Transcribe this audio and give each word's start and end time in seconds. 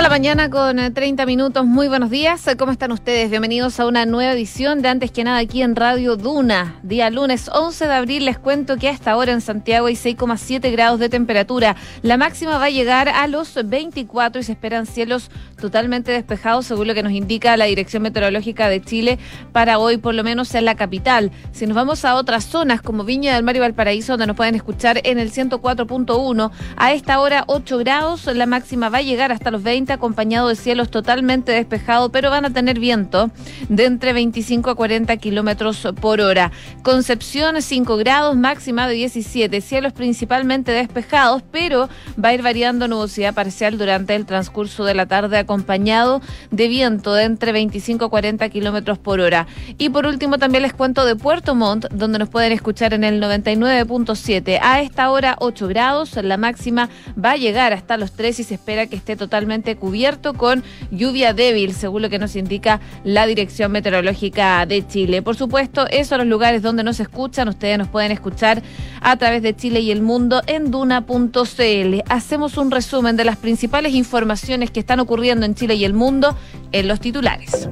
de 0.00 0.04
la 0.04 0.08
mañana 0.08 0.48
con 0.48 0.94
30 0.94 1.22
eh, 1.22 1.26
minutos. 1.26 1.66
Muy 1.66 1.86
buenos 1.86 2.08
días. 2.08 2.46
¿Cómo 2.56 2.72
están 2.72 2.90
ustedes? 2.90 3.28
Bienvenidos 3.28 3.78
a 3.80 3.86
una 3.86 4.06
nueva 4.06 4.32
edición 4.32 4.80
de 4.80 4.88
Antes 4.88 5.10
que 5.10 5.24
nada 5.24 5.36
aquí 5.36 5.60
en 5.60 5.76
Radio 5.76 6.16
Duna. 6.16 6.78
Día 6.82 7.10
lunes 7.10 7.50
11 7.52 7.86
de 7.86 7.92
abril 7.92 8.24
les 8.24 8.38
cuento 8.38 8.78
que 8.78 8.88
a 8.88 8.92
esta 8.92 9.14
hora 9.14 9.32
en 9.32 9.42
Santiago 9.42 9.88
hay 9.88 9.96
6,7 9.96 10.72
grados 10.72 11.00
de 11.00 11.10
temperatura. 11.10 11.76
La 12.00 12.16
máxima 12.16 12.56
va 12.56 12.64
a 12.64 12.70
llegar 12.70 13.10
a 13.10 13.26
los 13.26 13.58
24 13.62 14.40
y 14.40 14.44
se 14.44 14.52
esperan 14.52 14.86
cielos 14.86 15.30
totalmente 15.60 16.12
despejados 16.12 16.64
según 16.64 16.86
lo 16.86 16.94
que 16.94 17.02
nos 17.02 17.12
indica 17.12 17.58
la 17.58 17.66
Dirección 17.66 18.02
Meteorológica 18.02 18.70
de 18.70 18.80
Chile 18.80 19.18
para 19.52 19.78
hoy, 19.78 19.98
por 19.98 20.14
lo 20.14 20.24
menos 20.24 20.54
en 20.54 20.64
la 20.64 20.76
capital. 20.76 21.30
Si 21.52 21.66
nos 21.66 21.76
vamos 21.76 22.06
a 22.06 22.14
otras 22.14 22.46
zonas 22.46 22.80
como 22.80 23.04
Viña 23.04 23.34
del 23.34 23.44
Mar 23.44 23.54
y 23.54 23.58
Valparaíso, 23.58 24.14
donde 24.14 24.28
nos 24.28 24.36
pueden 24.36 24.54
escuchar 24.54 25.02
en 25.04 25.18
el 25.18 25.30
104.1, 25.30 26.50
a 26.78 26.92
esta 26.94 27.20
hora 27.20 27.44
8 27.48 27.76
grados, 27.76 28.24
la 28.24 28.46
máxima 28.46 28.88
va 28.88 28.98
a 28.98 29.02
llegar 29.02 29.30
hasta 29.30 29.50
los 29.50 29.62
20 29.62 29.89
acompañado 29.92 30.48
de 30.48 30.56
cielos 30.56 30.90
totalmente 30.90 31.52
despejados, 31.52 32.10
pero 32.12 32.30
van 32.30 32.44
a 32.44 32.50
tener 32.50 32.78
viento 32.78 33.30
de 33.68 33.86
entre 33.86 34.12
25 34.12 34.70
a 34.70 34.74
40 34.74 35.16
kilómetros 35.16 35.86
por 36.00 36.20
hora. 36.20 36.52
Concepción 36.82 37.60
5 37.60 37.96
grados, 37.96 38.36
máxima 38.36 38.88
de 38.88 38.94
17, 38.94 39.60
cielos 39.60 39.92
principalmente 39.92 40.72
despejados, 40.72 41.42
pero 41.50 41.88
va 42.22 42.30
a 42.30 42.34
ir 42.34 42.42
variando 42.42 42.88
nubosidad 42.88 43.34
parcial 43.34 43.78
durante 43.78 44.14
el 44.14 44.26
transcurso 44.26 44.84
de 44.84 44.94
la 44.94 45.06
tarde, 45.06 45.38
acompañado 45.38 46.20
de 46.50 46.68
viento 46.68 47.14
de 47.14 47.24
entre 47.24 47.52
25 47.52 48.04
a 48.04 48.10
40 48.10 48.48
kilómetros 48.48 48.98
por 48.98 49.20
hora. 49.20 49.46
Y 49.78 49.90
por 49.90 50.06
último, 50.06 50.38
también 50.38 50.62
les 50.62 50.72
cuento 50.72 51.04
de 51.04 51.16
Puerto 51.16 51.54
Montt, 51.54 51.86
donde 51.90 52.18
nos 52.18 52.28
pueden 52.28 52.52
escuchar 52.52 52.94
en 52.94 53.04
el 53.04 53.22
99.7. 53.22 54.58
A 54.62 54.80
esta 54.80 55.10
hora 55.10 55.36
8 55.38 55.68
grados, 55.68 56.16
la 56.16 56.36
máxima 56.36 56.88
va 57.22 57.32
a 57.32 57.36
llegar 57.36 57.72
hasta 57.72 57.96
los 57.96 58.12
3 58.12 58.40
y 58.40 58.44
se 58.44 58.54
espera 58.54 58.86
que 58.86 58.96
esté 58.96 59.16
totalmente 59.16 59.76
cubierto 59.80 60.34
con 60.34 60.62
lluvia 60.92 61.34
débil, 61.34 61.72
según 61.74 62.02
lo 62.02 62.10
que 62.10 62.20
nos 62.20 62.36
indica 62.36 62.80
la 63.02 63.26
Dirección 63.26 63.72
Meteorológica 63.72 64.64
de 64.66 64.86
Chile. 64.86 65.22
Por 65.22 65.34
supuesto, 65.34 65.88
esos 65.88 66.08
son 66.08 66.18
los 66.18 66.28
lugares 66.28 66.62
donde 66.62 66.84
nos 66.84 67.00
escuchan. 67.00 67.48
Ustedes 67.48 67.78
nos 67.78 67.88
pueden 67.88 68.12
escuchar 68.12 68.62
a 69.00 69.16
través 69.16 69.42
de 69.42 69.56
Chile 69.56 69.80
y 69.80 69.90
el 69.90 70.02
mundo 70.02 70.42
en 70.46 70.70
duna.cl. 70.70 72.00
Hacemos 72.08 72.56
un 72.56 72.70
resumen 72.70 73.16
de 73.16 73.24
las 73.24 73.36
principales 73.36 73.94
informaciones 73.94 74.70
que 74.70 74.80
están 74.80 75.00
ocurriendo 75.00 75.46
en 75.46 75.54
Chile 75.54 75.74
y 75.74 75.84
el 75.84 75.94
mundo 75.94 76.36
en 76.72 76.86
los 76.86 77.00
titulares. 77.00 77.68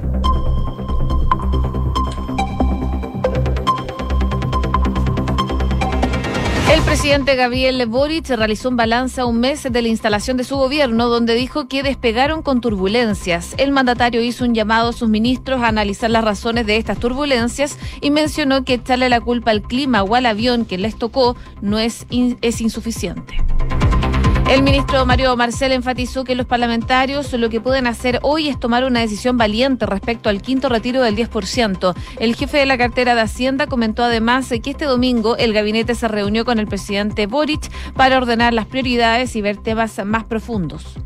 Presidente 6.89 7.37
Gabriel 7.37 7.85
Boric 7.85 8.31
realizó 8.31 8.71
un 8.71 8.77
balance 8.77 9.21
a 9.21 9.27
un 9.27 9.41
mes 9.41 9.63
de 9.63 9.83
la 9.83 9.89
instalación 9.89 10.39
de 10.39 10.45
su 10.45 10.57
gobierno, 10.57 11.09
donde 11.09 11.35
dijo 11.35 11.69
que 11.69 11.83
despegaron 11.83 12.41
con 12.41 12.63
turbulencias. 12.63 13.55
El 13.59 13.73
mandatario 13.73 14.23
hizo 14.23 14.47
un 14.47 14.55
llamado 14.55 14.89
a 14.89 14.93
sus 14.95 15.11
ministros 15.11 15.61
a 15.61 15.69
analizar 15.69 16.11
las 16.11 16.25
razones 16.25 16.65
de 16.65 16.79
estas 16.79 16.99
turbulencias 16.99 17.77
y 18.01 18.11
mencionó 18.11 18.65
que 18.65 18.75
echarle 18.75 19.11
la 19.11 19.21
culpa 19.21 19.51
al 19.51 19.61
clima 19.61 20.03
o 20.03 20.15
al 20.15 20.25
avión 20.25 20.65
que 20.65 20.79
les 20.79 20.97
tocó 20.97 21.37
no 21.61 21.79
es, 21.79 22.07
es 22.41 22.61
insuficiente. 22.63 23.37
El 24.49 24.63
ministro 24.63 25.05
Mario 25.05 25.37
Marcel 25.37 25.73
enfatizó 25.73 26.25
que 26.25 26.35
los 26.35 26.47
parlamentarios 26.47 27.35
lo 27.35 27.51
que 27.51 27.61
pueden 27.61 27.87
hacer 27.87 28.19
hoy 28.23 28.49
es 28.49 28.59
tomar 28.59 28.85
una 28.85 29.01
decisión 29.01 29.37
valiente 29.37 29.85
respecto 29.85 30.31
al 30.31 30.41
quinto 30.41 30.71
retiro 30.71 31.03
del 31.03 31.17
10%. 31.17 31.95
El 32.19 32.35
jefe 32.35 32.57
de 32.57 32.65
la 32.65 32.79
cartera 32.79 33.15
de 33.15 33.21
Hacienda 33.21 33.67
comentó 33.67 34.05
además 34.05 34.49
que 34.49 34.71
este 34.71 34.87
domingo 34.87 35.37
el 35.37 35.53
gabinete 35.53 35.95
se 35.95 36.09
reunió 36.09 36.47
con 36.47 36.59
el 36.59 36.67
presidente 36.67 37.27
Boric 37.27 37.71
para 37.93 38.17
ordenar 38.17 38.55
las 38.55 38.65
prioridades 38.65 39.37
y 39.37 39.43
ver 39.43 39.59
temas 39.59 40.01
más 40.07 40.25
profundos. 40.25 40.97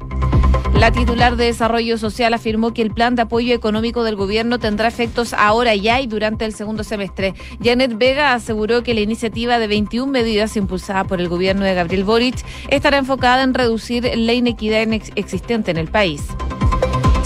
La 0.74 0.90
titular 0.90 1.36
de 1.36 1.44
Desarrollo 1.44 1.96
Social 1.98 2.34
afirmó 2.34 2.74
que 2.74 2.82
el 2.82 2.90
plan 2.90 3.14
de 3.14 3.22
apoyo 3.22 3.54
económico 3.54 4.02
del 4.04 4.16
gobierno 4.16 4.58
tendrá 4.58 4.88
efectos 4.88 5.32
ahora 5.32 5.74
ya 5.76 6.00
y 6.00 6.06
durante 6.06 6.44
el 6.44 6.54
segundo 6.54 6.82
semestre. 6.82 7.34
Janet 7.62 7.96
Vega 7.96 8.34
aseguró 8.34 8.82
que 8.82 8.94
la 8.94 9.00
iniciativa 9.00 9.58
de 9.58 9.68
21 9.68 10.10
medidas 10.10 10.56
impulsada 10.56 11.04
por 11.04 11.20
el 11.20 11.28
gobierno 11.28 11.64
de 11.64 11.74
Gabriel 11.74 12.04
Boric 12.04 12.44
estará 12.68 12.98
enfocada 12.98 13.42
en 13.42 13.54
reducir 13.54 14.10
la 14.16 14.32
inequidad 14.32 14.88
existente 15.14 15.70
en 15.70 15.76
el 15.76 15.88
país. 15.88 16.22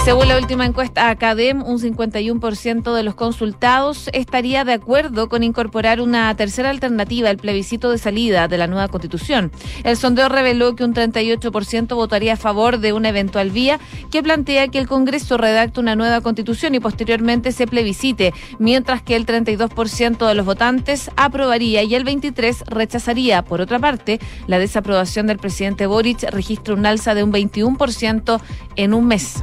Según 0.07 0.29
la 0.29 0.39
última 0.39 0.65
encuesta 0.65 1.11
Academ, 1.11 1.65
un 1.65 1.81
51% 1.81 2.95
de 2.95 3.03
los 3.03 3.17
consultados 3.17 4.09
estaría 4.13 4.65
de 4.65 4.75
acuerdo 4.75 5.29
con 5.29 5.43
incorporar 5.43 6.01
una 6.01 6.33
tercera 6.37 6.71
alternativa 6.71 7.29
al 7.29 7.39
plebiscito 7.39 7.91
de 7.91 7.99
salida 7.99 8.47
de 8.47 8.57
la 8.57 8.69
nueva 8.69 8.87
constitución. 8.87 9.51
El 9.83 9.97
sondeo 9.97 10.29
reveló 10.29 10.77
que 10.77 10.85
un 10.85 10.95
38% 10.95 11.97
votaría 11.97 12.35
a 12.35 12.37
favor 12.37 12.79
de 12.79 12.93
una 12.93 13.09
eventual 13.09 13.51
vía 13.51 13.81
que 14.13 14.23
plantea 14.23 14.69
que 14.69 14.79
el 14.79 14.87
Congreso 14.87 15.39
redacte 15.39 15.81
una 15.81 15.97
nueva 15.97 16.21
constitución 16.21 16.77
y 16.77 16.79
posteriormente 16.79 17.51
se 17.51 17.67
plebiscite, 17.67 18.33
mientras 18.61 19.03
que 19.03 19.17
el 19.17 19.27
32% 19.27 20.29
de 20.29 20.35
los 20.37 20.47
votantes 20.47 21.11
aprobaría 21.17 21.83
y 21.83 21.97
el 21.97 22.05
23% 22.05 22.63
rechazaría. 22.69 23.43
Por 23.43 23.61
otra 23.61 23.81
parte, 23.81 24.21
la 24.47 24.61
desaprobación 24.61 25.27
del 25.27 25.39
presidente 25.39 25.89
Boric 25.89 26.31
registra 26.31 26.75
un 26.75 26.87
alza 26.87 27.17
de 27.17 27.25
un 27.25 27.33
21% 27.33 28.41
en 28.77 28.95
un 28.95 29.09
mes. 29.09 29.43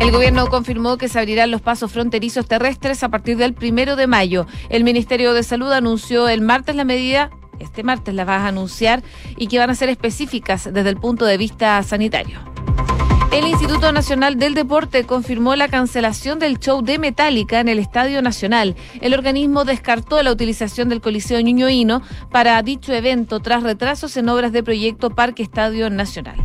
El 0.00 0.10
gobierno 0.10 0.48
confirmó 0.48 0.98
que 0.98 1.08
se 1.08 1.18
abrirán 1.18 1.50
los 1.50 1.62
pasos 1.62 1.90
fronterizos 1.90 2.46
terrestres 2.46 3.02
a 3.02 3.08
partir 3.08 3.36
del 3.36 3.54
primero 3.54 3.96
de 3.96 4.06
mayo. 4.06 4.46
El 4.68 4.84
Ministerio 4.84 5.32
de 5.32 5.42
Salud 5.42 5.72
anunció 5.72 6.28
el 6.28 6.40
martes 6.40 6.76
la 6.76 6.84
medida 6.84 7.30
este 7.60 7.82
martes 7.82 8.14
la 8.14 8.24
vas 8.24 8.42
a 8.42 8.48
anunciar 8.48 9.02
y 9.36 9.46
que 9.46 9.58
van 9.58 9.70
a 9.70 9.74
ser 9.74 9.88
específicas 9.88 10.68
desde 10.72 10.90
el 10.90 10.96
punto 10.96 11.24
de 11.24 11.36
vista 11.36 11.82
sanitario. 11.82 12.40
El 13.32 13.48
Instituto 13.48 13.90
Nacional 13.90 14.38
del 14.38 14.54
Deporte 14.54 15.04
confirmó 15.04 15.56
la 15.56 15.66
cancelación 15.66 16.38
del 16.38 16.60
show 16.60 16.82
de 16.82 17.00
Metallica 17.00 17.58
en 17.58 17.68
el 17.68 17.80
Estadio 17.80 18.22
Nacional. 18.22 18.76
El 19.00 19.12
organismo 19.12 19.64
descartó 19.64 20.22
la 20.22 20.30
utilización 20.30 20.88
del 20.88 21.00
Coliseo 21.00 21.40
Ñuñoíno 21.40 22.00
para 22.30 22.62
dicho 22.62 22.92
evento 22.92 23.40
tras 23.40 23.64
retrasos 23.64 24.16
en 24.16 24.28
obras 24.28 24.52
de 24.52 24.62
proyecto 24.62 25.10
Parque 25.10 25.42
Estadio 25.42 25.90
Nacional. 25.90 26.36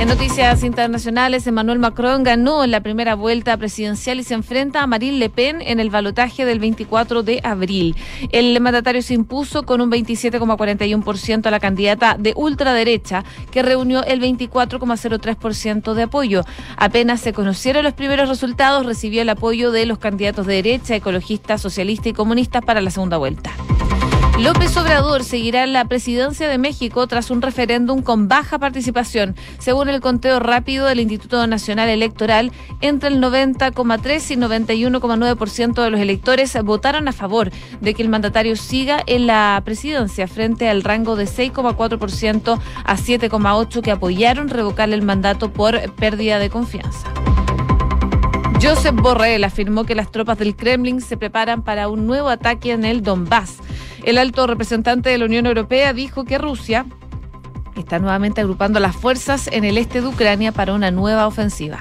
En 0.00 0.06
noticias 0.06 0.62
internacionales, 0.62 1.44
Emmanuel 1.48 1.80
Macron 1.80 2.22
ganó 2.22 2.62
en 2.62 2.70
la 2.70 2.80
primera 2.80 3.16
vuelta 3.16 3.56
presidencial 3.56 4.20
y 4.20 4.22
se 4.22 4.34
enfrenta 4.34 4.80
a 4.80 4.86
Marine 4.86 5.18
Le 5.18 5.28
Pen 5.28 5.60
en 5.60 5.80
el 5.80 5.90
balotaje 5.90 6.44
del 6.44 6.60
24 6.60 7.24
de 7.24 7.40
abril. 7.42 7.96
El 8.30 8.60
mandatario 8.60 9.02
se 9.02 9.14
impuso 9.14 9.64
con 9.64 9.80
un 9.80 9.90
27,41% 9.90 11.46
a 11.46 11.50
la 11.50 11.58
candidata 11.58 12.16
de 12.16 12.32
ultraderecha, 12.36 13.24
que 13.50 13.64
reunió 13.64 14.04
el 14.04 14.20
24,03% 14.20 15.94
de 15.94 16.02
apoyo. 16.04 16.44
Apenas 16.76 17.20
se 17.20 17.32
conocieron 17.32 17.82
los 17.82 17.94
primeros 17.94 18.28
resultados, 18.28 18.86
recibió 18.86 19.22
el 19.22 19.28
apoyo 19.30 19.72
de 19.72 19.84
los 19.84 19.98
candidatos 19.98 20.46
de 20.46 20.54
derecha, 20.54 20.94
ecologistas, 20.94 21.60
socialistas 21.60 22.06
y 22.06 22.12
comunistas 22.12 22.64
para 22.64 22.80
la 22.80 22.92
segunda 22.92 23.16
vuelta. 23.16 23.50
López 24.38 24.76
Obrador 24.76 25.24
seguirá 25.24 25.66
la 25.66 25.86
presidencia 25.86 26.48
de 26.48 26.58
México 26.58 27.04
tras 27.08 27.32
un 27.32 27.42
referéndum 27.42 28.02
con 28.02 28.28
baja 28.28 28.60
participación. 28.60 29.34
Según 29.58 29.88
el 29.88 30.00
conteo 30.00 30.38
rápido 30.38 30.86
del 30.86 31.00
Instituto 31.00 31.44
Nacional 31.48 31.88
Electoral, 31.88 32.52
entre 32.80 33.08
el 33.08 33.20
90,3 33.20 34.30
y 34.30 34.36
91,9% 34.36 35.82
de 35.82 35.90
los 35.90 36.00
electores 36.00 36.56
votaron 36.62 37.08
a 37.08 37.12
favor 37.12 37.50
de 37.80 37.94
que 37.94 38.02
el 38.02 38.08
mandatario 38.08 38.54
siga 38.54 39.02
en 39.06 39.26
la 39.26 39.60
presidencia 39.64 40.28
frente 40.28 40.68
al 40.68 40.84
rango 40.84 41.16
de 41.16 41.24
6,4% 41.24 42.60
a 42.84 42.96
7,8% 42.96 43.82
que 43.82 43.90
apoyaron 43.90 44.48
revocarle 44.48 44.94
el 44.94 45.02
mandato 45.02 45.52
por 45.52 45.92
pérdida 45.94 46.38
de 46.38 46.48
confianza. 46.48 47.08
Josep 48.62 48.94
Borrell 48.94 49.42
afirmó 49.42 49.82
que 49.82 49.96
las 49.96 50.12
tropas 50.12 50.38
del 50.38 50.54
Kremlin 50.54 51.00
se 51.00 51.16
preparan 51.16 51.62
para 51.62 51.88
un 51.88 52.06
nuevo 52.06 52.28
ataque 52.28 52.70
en 52.70 52.84
el 52.84 53.02
Donbass. 53.02 53.58
El 54.08 54.16
alto 54.16 54.46
representante 54.46 55.10
de 55.10 55.18
la 55.18 55.26
Unión 55.26 55.44
Europea 55.44 55.92
dijo 55.92 56.24
que 56.24 56.38
Rusia 56.38 56.86
está 57.76 57.98
nuevamente 57.98 58.40
agrupando 58.40 58.80
las 58.80 58.96
fuerzas 58.96 59.48
en 59.48 59.64
el 59.64 59.76
este 59.76 60.00
de 60.00 60.06
Ucrania 60.06 60.50
para 60.50 60.72
una 60.72 60.90
nueva 60.90 61.26
ofensiva. 61.26 61.78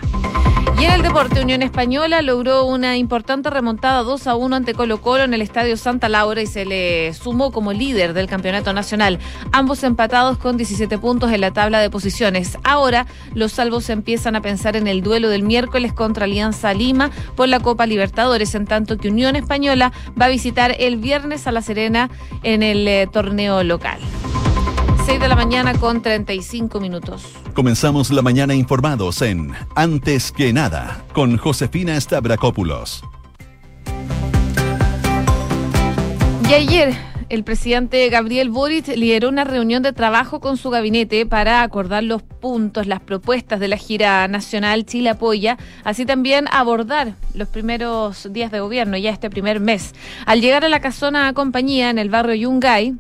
Y 0.79 0.85
en 0.85 0.91
el 0.91 1.01
deporte, 1.01 1.41
Unión 1.41 1.63
Española 1.63 2.21
logró 2.21 2.65
una 2.65 2.97
importante 2.97 3.49
remontada 3.49 4.03
2 4.03 4.27
a 4.27 4.35
1 4.35 4.57
ante 4.57 4.75
Colo 4.75 5.01
Colo 5.01 5.23
en 5.23 5.33
el 5.33 5.41
Estadio 5.41 5.75
Santa 5.75 6.07
Laura 6.07 6.39
y 6.39 6.45
se 6.45 6.65
le 6.65 7.15
sumó 7.15 7.51
como 7.51 7.73
líder 7.73 8.13
del 8.13 8.27
campeonato 8.27 8.73
nacional. 8.73 9.17
Ambos 9.51 9.83
empatados 9.83 10.37
con 10.37 10.55
17 10.55 10.99
puntos 10.99 11.31
en 11.31 11.41
la 11.41 11.49
tabla 11.49 11.79
de 11.79 11.89
posiciones. 11.89 12.59
Ahora 12.63 13.07
los 13.33 13.53
salvos 13.53 13.89
empiezan 13.89 14.35
a 14.35 14.41
pensar 14.41 14.75
en 14.75 14.85
el 14.85 15.01
duelo 15.01 15.29
del 15.29 15.41
miércoles 15.41 15.93
contra 15.93 16.25
Alianza 16.25 16.75
Lima 16.75 17.09
por 17.35 17.47
la 17.47 17.59
Copa 17.59 17.87
Libertadores, 17.87 18.53
en 18.53 18.67
tanto 18.67 18.97
que 18.97 19.09
Unión 19.09 19.35
Española 19.35 19.91
va 20.19 20.25
a 20.25 20.29
visitar 20.29 20.75
el 20.77 20.97
viernes 20.97 21.47
a 21.47 21.51
La 21.51 21.63
Serena 21.63 22.11
en 22.43 22.61
el 22.61 22.87
eh, 22.87 23.09
torneo 23.11 23.63
local. 23.63 23.97
6 25.07 25.21
de 25.21 25.29
la 25.29 25.37
mañana 25.37 25.73
con 25.73 26.01
35 26.01 26.81
minutos. 26.81 27.23
Comenzamos 27.53 28.11
la 28.11 28.21
mañana 28.21 28.53
informados 28.53 29.21
en 29.21 29.53
Antes 29.73 30.33
que 30.33 30.51
nada 30.51 31.01
con 31.13 31.37
Josefina 31.37 31.97
Stavrakopoulos. 31.97 33.05
Y 36.49 36.53
ayer 36.53 36.93
el 37.29 37.45
presidente 37.45 38.09
Gabriel 38.09 38.49
Boric 38.49 38.89
lideró 38.97 39.29
una 39.29 39.45
reunión 39.45 39.81
de 39.81 39.93
trabajo 39.93 40.41
con 40.41 40.57
su 40.57 40.71
gabinete 40.71 41.25
para 41.25 41.61
acordar 41.61 42.03
los 42.03 42.21
puntos, 42.21 42.85
las 42.85 42.99
propuestas 42.99 43.61
de 43.61 43.69
la 43.69 43.77
gira 43.77 44.27
nacional 44.27 44.85
Chile 44.85 45.11
Apoya, 45.11 45.57
así 45.85 46.05
también 46.05 46.47
abordar 46.51 47.13
los 47.33 47.47
primeros 47.47 48.27
días 48.33 48.51
de 48.51 48.59
gobierno, 48.59 48.97
ya 48.97 49.11
este 49.11 49.29
primer 49.29 49.61
mes. 49.61 49.95
Al 50.25 50.41
llegar 50.41 50.65
a 50.65 50.69
la 50.69 50.81
casona 50.81 51.31
compañía 51.31 51.89
en 51.89 51.97
el 51.97 52.09
barrio 52.09 52.35
Yungay, 52.35 52.97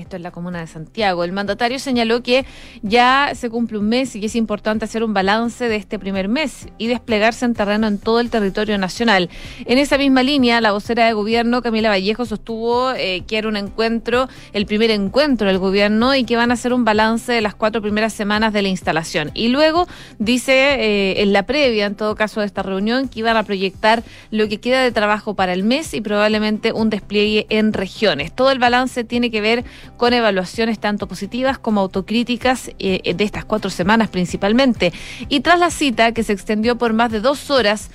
esto 0.00 0.16
es 0.16 0.22
la 0.22 0.30
comuna 0.30 0.60
de 0.60 0.66
Santiago. 0.66 1.24
El 1.24 1.32
mandatario 1.32 1.78
señaló 1.78 2.22
que 2.22 2.44
ya 2.82 3.32
se 3.34 3.50
cumple 3.50 3.78
un 3.78 3.88
mes 3.88 4.16
y 4.16 4.20
que 4.20 4.26
es 4.26 4.36
importante 4.36 4.84
hacer 4.84 5.04
un 5.04 5.14
balance 5.14 5.68
de 5.68 5.76
este 5.76 5.98
primer 5.98 6.28
mes 6.28 6.68
y 6.78 6.86
desplegarse 6.86 7.44
en 7.44 7.54
terreno 7.54 7.86
en 7.86 7.98
todo 7.98 8.20
el 8.20 8.30
territorio 8.30 8.78
nacional. 8.78 9.30
En 9.66 9.78
esa 9.78 9.98
misma 9.98 10.22
línea, 10.22 10.60
la 10.60 10.72
vocera 10.72 11.06
de 11.06 11.12
gobierno, 11.12 11.62
Camila 11.62 11.88
Vallejo, 11.88 12.24
sostuvo 12.24 12.92
eh, 12.92 13.22
que 13.26 13.38
era 13.38 13.48
un 13.48 13.56
encuentro, 13.56 14.28
el 14.52 14.66
primer 14.66 14.90
encuentro 14.90 15.48
del 15.48 15.58
gobierno 15.58 16.14
y 16.14 16.24
que 16.24 16.36
van 16.36 16.50
a 16.50 16.54
hacer 16.54 16.72
un 16.72 16.84
balance 16.84 17.32
de 17.32 17.40
las 17.40 17.54
cuatro 17.54 17.82
primeras 17.82 18.12
semanas 18.12 18.52
de 18.52 18.62
la 18.62 18.68
instalación. 18.68 19.30
Y 19.34 19.48
luego 19.48 19.86
dice 20.18 20.52
eh, 20.52 21.22
en 21.22 21.32
la 21.32 21.44
previa, 21.44 21.86
en 21.86 21.94
todo 21.94 22.14
caso, 22.14 22.40
de 22.40 22.46
esta 22.46 22.62
reunión, 22.62 23.08
que 23.08 23.20
iban 23.20 23.36
a 23.36 23.42
proyectar 23.42 24.02
lo 24.30 24.48
que 24.48 24.60
queda 24.60 24.82
de 24.82 24.92
trabajo 24.92 25.34
para 25.34 25.52
el 25.52 25.62
mes 25.62 25.94
y 25.94 26.00
probablemente 26.00 26.72
un 26.72 26.90
despliegue 26.90 27.46
en 27.48 27.72
regiones. 27.72 28.34
Todo 28.34 28.50
el 28.50 28.58
balance 28.58 29.04
tiene 29.04 29.30
que 29.30 29.40
ver 29.40 29.64
con 29.96 30.12
evaluaciones 30.12 30.78
tanto 30.78 31.06
positivas 31.06 31.58
como 31.58 31.80
autocríticas 31.80 32.70
eh, 32.78 33.14
de 33.14 33.24
estas 33.24 33.44
cuatro 33.44 33.70
semanas 33.70 34.08
principalmente. 34.08 34.92
Y 35.28 35.40
tras 35.40 35.58
la 35.58 35.70
cita, 35.70 36.12
que 36.12 36.22
se 36.22 36.32
extendió 36.32 36.76
por 36.76 36.92
más 36.92 37.10
de 37.12 37.20
dos 37.20 37.50
horas, 37.50 37.90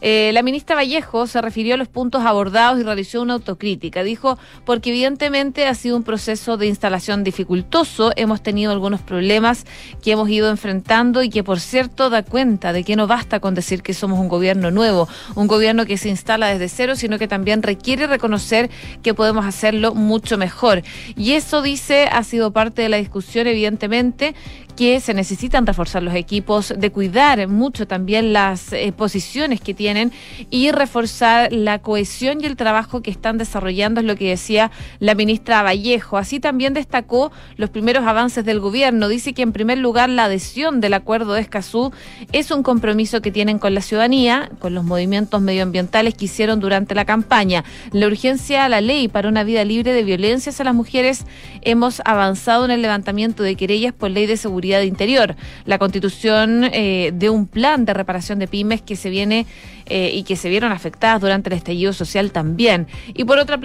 eh, 0.00 0.30
la 0.32 0.42
ministra 0.42 0.76
Vallejo 0.76 1.26
se 1.26 1.40
refirió 1.40 1.74
a 1.74 1.76
los 1.76 1.88
puntos 1.88 2.24
abordados 2.24 2.80
y 2.80 2.82
realizó 2.82 3.22
una 3.22 3.34
autocrítica. 3.34 4.02
Dijo, 4.02 4.38
porque 4.64 4.90
evidentemente 4.90 5.66
ha 5.66 5.74
sido 5.74 5.96
un 5.96 6.02
proceso 6.02 6.56
de 6.56 6.66
instalación 6.66 7.24
dificultoso, 7.24 8.12
hemos 8.16 8.42
tenido 8.42 8.72
algunos 8.72 9.00
problemas 9.00 9.64
que 10.02 10.12
hemos 10.12 10.28
ido 10.28 10.50
enfrentando 10.50 11.22
y 11.22 11.30
que 11.30 11.42
por 11.42 11.60
cierto 11.60 12.10
da 12.10 12.22
cuenta 12.22 12.72
de 12.72 12.84
que 12.84 12.96
no 12.96 13.06
basta 13.06 13.40
con 13.40 13.54
decir 13.54 13.82
que 13.82 13.94
somos 13.94 14.18
un 14.18 14.28
gobierno 14.28 14.70
nuevo, 14.70 15.08
un 15.34 15.46
gobierno 15.46 15.86
que 15.86 15.98
se 15.98 16.08
instala 16.08 16.48
desde 16.48 16.68
cero, 16.68 16.96
sino 16.96 17.18
que 17.18 17.28
también 17.28 17.62
requiere 17.62 18.06
reconocer 18.06 18.70
que 19.02 19.14
podemos 19.14 19.44
hacerlo 19.44 19.94
mucho 19.94 20.38
mejor. 20.38 20.82
Y 21.16 21.32
eso, 21.32 21.62
dice, 21.62 22.08
ha 22.10 22.22
sido 22.24 22.52
parte 22.52 22.82
de 22.82 22.88
la 22.88 22.96
discusión, 22.98 23.46
evidentemente, 23.46 24.34
que 24.78 25.00
se 25.00 25.12
necesitan 25.12 25.66
reforzar 25.66 26.04
los 26.04 26.14
equipos, 26.14 26.72
de 26.78 26.92
cuidar 26.92 27.48
mucho 27.48 27.88
también 27.88 28.32
las 28.32 28.72
eh, 28.72 28.92
posiciones 28.96 29.60
que 29.60 29.74
tienen 29.74 30.12
y 30.50 30.70
reforzar 30.70 31.52
la 31.52 31.80
cohesión 31.80 32.40
y 32.40 32.46
el 32.46 32.54
trabajo 32.54 33.02
que 33.02 33.10
están 33.10 33.38
desarrollando, 33.38 33.98
es 33.98 34.06
lo 34.06 34.14
que 34.14 34.28
decía 34.28 34.70
la 35.00 35.16
ministra 35.16 35.64
Vallejo. 35.64 36.16
Así 36.16 36.38
también 36.38 36.74
destacó 36.74 37.32
los 37.56 37.70
primeros 37.70 38.06
avances 38.06 38.44
del 38.44 38.60
gobierno. 38.60 39.08
Dice 39.08 39.32
que 39.32 39.42
en 39.42 39.50
primer 39.50 39.78
lugar 39.78 40.10
la 40.10 40.26
adhesión 40.26 40.80
del 40.80 40.94
acuerdo 40.94 41.32
de 41.32 41.40
Escazú 41.40 41.90
es 42.30 42.52
un 42.52 42.62
compromiso 42.62 43.20
que 43.20 43.32
tienen 43.32 43.58
con 43.58 43.74
la 43.74 43.80
ciudadanía, 43.80 44.48
con 44.60 44.74
los 44.74 44.84
movimientos 44.84 45.40
medioambientales 45.40 46.14
que 46.14 46.26
hicieron 46.26 46.60
durante 46.60 46.94
la 46.94 47.04
campaña. 47.04 47.64
La 47.90 48.06
urgencia 48.06 48.64
a 48.64 48.68
la 48.68 48.80
ley 48.80 49.08
para 49.08 49.28
una 49.28 49.42
vida 49.42 49.64
libre 49.64 49.92
de 49.92 50.04
violencias 50.04 50.60
a 50.60 50.64
las 50.64 50.74
mujeres, 50.76 51.24
hemos 51.62 52.00
avanzado 52.04 52.64
en 52.64 52.70
el 52.70 52.80
levantamiento 52.80 53.42
de 53.42 53.56
querellas 53.56 53.92
por 53.92 54.12
ley 54.12 54.26
de 54.26 54.36
seguridad 54.36 54.67
Interior, 54.84 55.36
la 55.64 55.78
constitución 55.78 56.64
eh, 56.64 57.10
de 57.14 57.30
un 57.30 57.46
plan 57.46 57.84
de 57.84 57.94
reparación 57.94 58.38
de 58.38 58.48
pymes 58.48 58.82
que 58.82 58.96
se 58.96 59.10
viene 59.10 59.46
eh, 59.86 60.10
y 60.12 60.22
que 60.24 60.36
se 60.36 60.48
vieron 60.48 60.72
afectadas 60.72 61.20
durante 61.20 61.50
el 61.50 61.56
estallido 61.56 61.92
social 61.92 62.32
también. 62.32 62.86
Y 63.14 63.24
por 63.24 63.38
otra, 63.38 63.58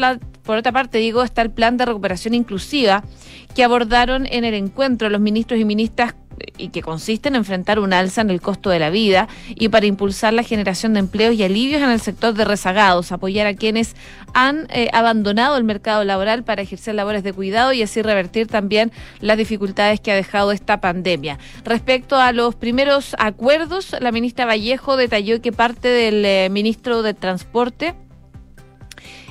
por 0.44 0.58
otra 0.58 0.72
parte, 0.72 0.98
digo, 0.98 1.24
está 1.24 1.42
el 1.42 1.52
plan 1.52 1.78
de 1.78 1.86
recuperación 1.86 2.34
inclusiva 2.34 3.04
que 3.56 3.64
abordaron 3.64 4.26
en 4.26 4.46
el 4.46 4.54
encuentro 4.54 5.10
los 5.10 5.22
ministros 5.22 5.60
y 5.60 5.66
ministras 5.66 6.16
y 6.58 6.70
que 6.70 6.82
consiste 6.82 7.30
en 7.30 7.36
enfrentar 7.36 7.80
un 7.80 7.94
alza 7.94 8.22
en 8.22 8.30
el 8.30 8.42
costo 8.42 8.70
de 8.70 8.80
la 8.80 8.90
vida 8.90 9.28
y 9.50 9.70
para 9.70 9.86
impulsar 9.86 10.34
la 10.34 10.44
generación 10.44 10.94
de 10.94 11.00
empleos 11.00 11.36
y 11.36 11.44
alivios 11.44 11.82
en 11.82 11.90
el 11.90 12.00
sector 12.00 12.34
de 12.34 12.46
rezagados, 12.46 13.12
apoyar 13.12 13.48
a 13.48 13.56
quienes 13.56 13.96
han 14.34 14.68
eh, 14.70 14.90
abandonado 14.94 15.58
el 15.58 15.64
mercado 15.64 16.04
laboral 16.04 16.44
para 16.44 16.62
ejercer 16.62 16.96
labores 16.96 17.24
de 17.24 17.34
cuidado 17.34 17.74
y 17.74 17.82
así 17.82 18.02
revertir 18.02 18.48
también 18.48 18.92
las 19.20 19.38
dificultades 19.38 20.00
que 20.00 20.12
ha 20.12 20.16
dejado 20.16 20.52
esta 20.52 20.82
pandemia. 20.82 21.40
Respecto 21.64 22.18
a 22.18 22.32
los 22.32 22.56
primeros 22.56 23.16
acuerdos, 23.20 23.96
la 24.00 24.12
ministra 24.12 24.46
Vallejo 24.46 24.98
detalló 24.98 25.42
que 25.42 25.52
parte 25.52 25.88
del 25.88 26.26
eh, 26.26 26.50
ministro 26.52 27.02
de 27.02 27.14
Transporte 27.14 27.96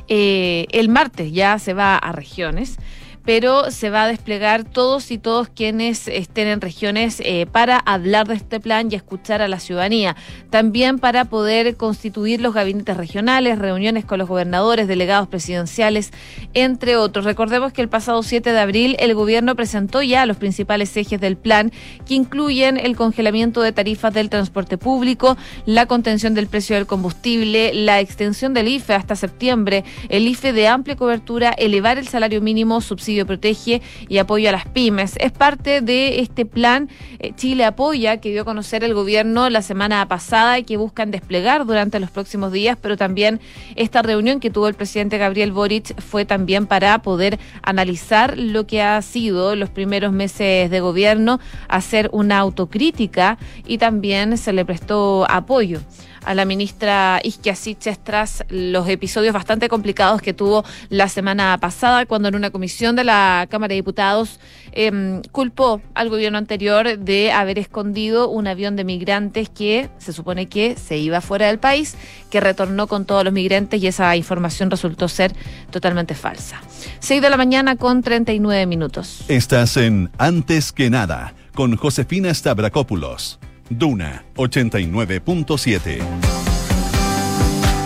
eh, 0.08 0.66
el 0.72 0.88
martes 0.88 1.32
ya 1.32 1.58
se 1.58 1.74
va 1.74 1.96
a 1.96 2.12
regiones 2.12 2.76
pero 3.24 3.70
se 3.70 3.90
va 3.90 4.04
a 4.04 4.08
desplegar 4.08 4.64
todos 4.64 5.10
y 5.10 5.18
todos 5.18 5.48
quienes 5.48 6.08
estén 6.08 6.48
en 6.48 6.60
regiones 6.60 7.20
eh, 7.24 7.46
para 7.50 7.78
hablar 7.78 8.26
de 8.28 8.34
este 8.34 8.60
plan 8.60 8.88
y 8.90 8.94
escuchar 8.94 9.42
a 9.42 9.48
la 9.48 9.60
ciudadanía. 9.60 10.16
También 10.50 10.98
para 10.98 11.26
poder 11.26 11.76
constituir 11.76 12.40
los 12.40 12.54
gabinetes 12.54 12.96
regionales, 12.96 13.58
reuniones 13.58 14.04
con 14.04 14.18
los 14.18 14.28
gobernadores, 14.28 14.88
delegados 14.88 15.28
presidenciales, 15.28 16.10
entre 16.54 16.96
otros. 16.96 17.24
Recordemos 17.24 17.72
que 17.72 17.82
el 17.82 17.88
pasado 17.88 18.22
7 18.22 18.52
de 18.52 18.60
abril 18.60 18.96
el 18.98 19.14
gobierno 19.14 19.54
presentó 19.54 20.02
ya 20.02 20.26
los 20.26 20.36
principales 20.36 20.96
ejes 20.96 21.20
del 21.20 21.36
plan 21.36 21.72
que 22.06 22.14
incluyen 22.14 22.76
el 22.76 22.96
congelamiento 22.96 23.62
de 23.62 23.72
tarifas 23.72 24.12
del 24.12 24.30
transporte 24.30 24.78
público, 24.78 25.36
la 25.66 25.86
contención 25.86 26.34
del 26.34 26.48
precio 26.48 26.76
del 26.76 26.86
combustible, 26.86 27.72
la 27.74 28.00
extensión 28.00 28.54
del 28.54 28.68
IFE 28.68 28.94
hasta 28.94 29.16
septiembre, 29.16 29.84
el 30.08 30.26
IFE 30.26 30.52
de 30.52 30.68
amplia 30.68 30.96
cobertura, 30.96 31.50
elevar 31.50 31.98
el 31.98 32.08
salario 32.08 32.40
mínimo, 32.40 32.80
subsidio 32.80 33.11
Protege 33.26 33.82
y 34.08 34.18
apoyo 34.18 34.48
a 34.48 34.52
las 34.52 34.66
pymes. 34.66 35.14
Es 35.20 35.32
parte 35.32 35.80
de 35.80 36.20
este 36.20 36.44
plan 36.46 36.88
eh, 37.18 37.32
Chile 37.36 37.64
Apoya 37.64 38.16
que 38.18 38.30
dio 38.30 38.42
a 38.42 38.44
conocer 38.44 38.84
el 38.84 38.94
gobierno 38.94 39.48
la 39.50 39.62
semana 39.62 40.06
pasada 40.08 40.58
y 40.58 40.64
que 40.64 40.76
buscan 40.76 41.10
desplegar 41.10 41.66
durante 41.66 42.00
los 42.00 42.10
próximos 42.10 42.52
días, 42.52 42.76
pero 42.80 42.96
también 42.96 43.40
esta 43.76 44.02
reunión 44.02 44.40
que 44.40 44.50
tuvo 44.50 44.68
el 44.68 44.74
presidente 44.74 45.18
Gabriel 45.18 45.52
Boric 45.52 46.00
fue 46.00 46.24
también 46.24 46.66
para 46.66 47.02
poder 47.02 47.38
analizar 47.62 48.38
lo 48.38 48.66
que 48.66 48.82
ha 48.82 49.00
sido 49.02 49.56
los 49.56 49.70
primeros 49.70 50.12
meses 50.12 50.70
de 50.70 50.80
gobierno, 50.80 51.40
hacer 51.68 52.08
una 52.12 52.38
autocrítica 52.38 53.38
y 53.66 53.78
también 53.78 54.36
se 54.38 54.52
le 54.52 54.64
prestó 54.64 55.26
apoyo 55.30 55.80
a 56.24 56.34
la 56.34 56.44
ministra 56.44 57.20
Isquia 57.22 57.54
tras 58.02 58.44
los 58.48 58.88
episodios 58.88 59.34
bastante 59.34 59.68
complicados 59.68 60.22
que 60.22 60.32
tuvo 60.32 60.64
la 60.88 61.08
semana 61.08 61.56
pasada 61.60 62.06
cuando 62.06 62.28
en 62.28 62.36
una 62.36 62.50
comisión 62.50 62.96
de 62.96 63.01
la 63.04 63.46
Cámara 63.50 63.72
de 63.72 63.76
Diputados 63.76 64.40
em, 64.72 65.22
culpó 65.32 65.80
al 65.94 66.08
gobierno 66.08 66.38
anterior 66.38 66.98
de 66.98 67.32
haber 67.32 67.58
escondido 67.58 68.28
un 68.28 68.46
avión 68.46 68.76
de 68.76 68.84
migrantes 68.84 69.48
que 69.48 69.88
se 69.98 70.12
supone 70.12 70.46
que 70.46 70.76
se 70.76 70.98
iba 70.98 71.20
fuera 71.20 71.46
del 71.46 71.58
país, 71.58 71.96
que 72.30 72.40
retornó 72.40 72.86
con 72.86 73.04
todos 73.04 73.24
los 73.24 73.32
migrantes 73.32 73.82
y 73.82 73.86
esa 73.86 74.14
información 74.16 74.70
resultó 74.70 75.08
ser 75.08 75.32
totalmente 75.70 76.14
falsa. 76.14 76.60
6 77.00 77.22
de 77.22 77.30
la 77.30 77.36
mañana 77.36 77.76
con 77.76 78.02
39 78.02 78.66
minutos. 78.66 79.24
Estás 79.28 79.76
en 79.76 80.10
Antes 80.18 80.72
que 80.72 80.90
nada 80.90 81.34
con 81.54 81.76
Josefina 81.76 82.32
Stavrakopoulos. 82.32 83.38
Duna 83.68 84.24
89.7. 84.36 86.51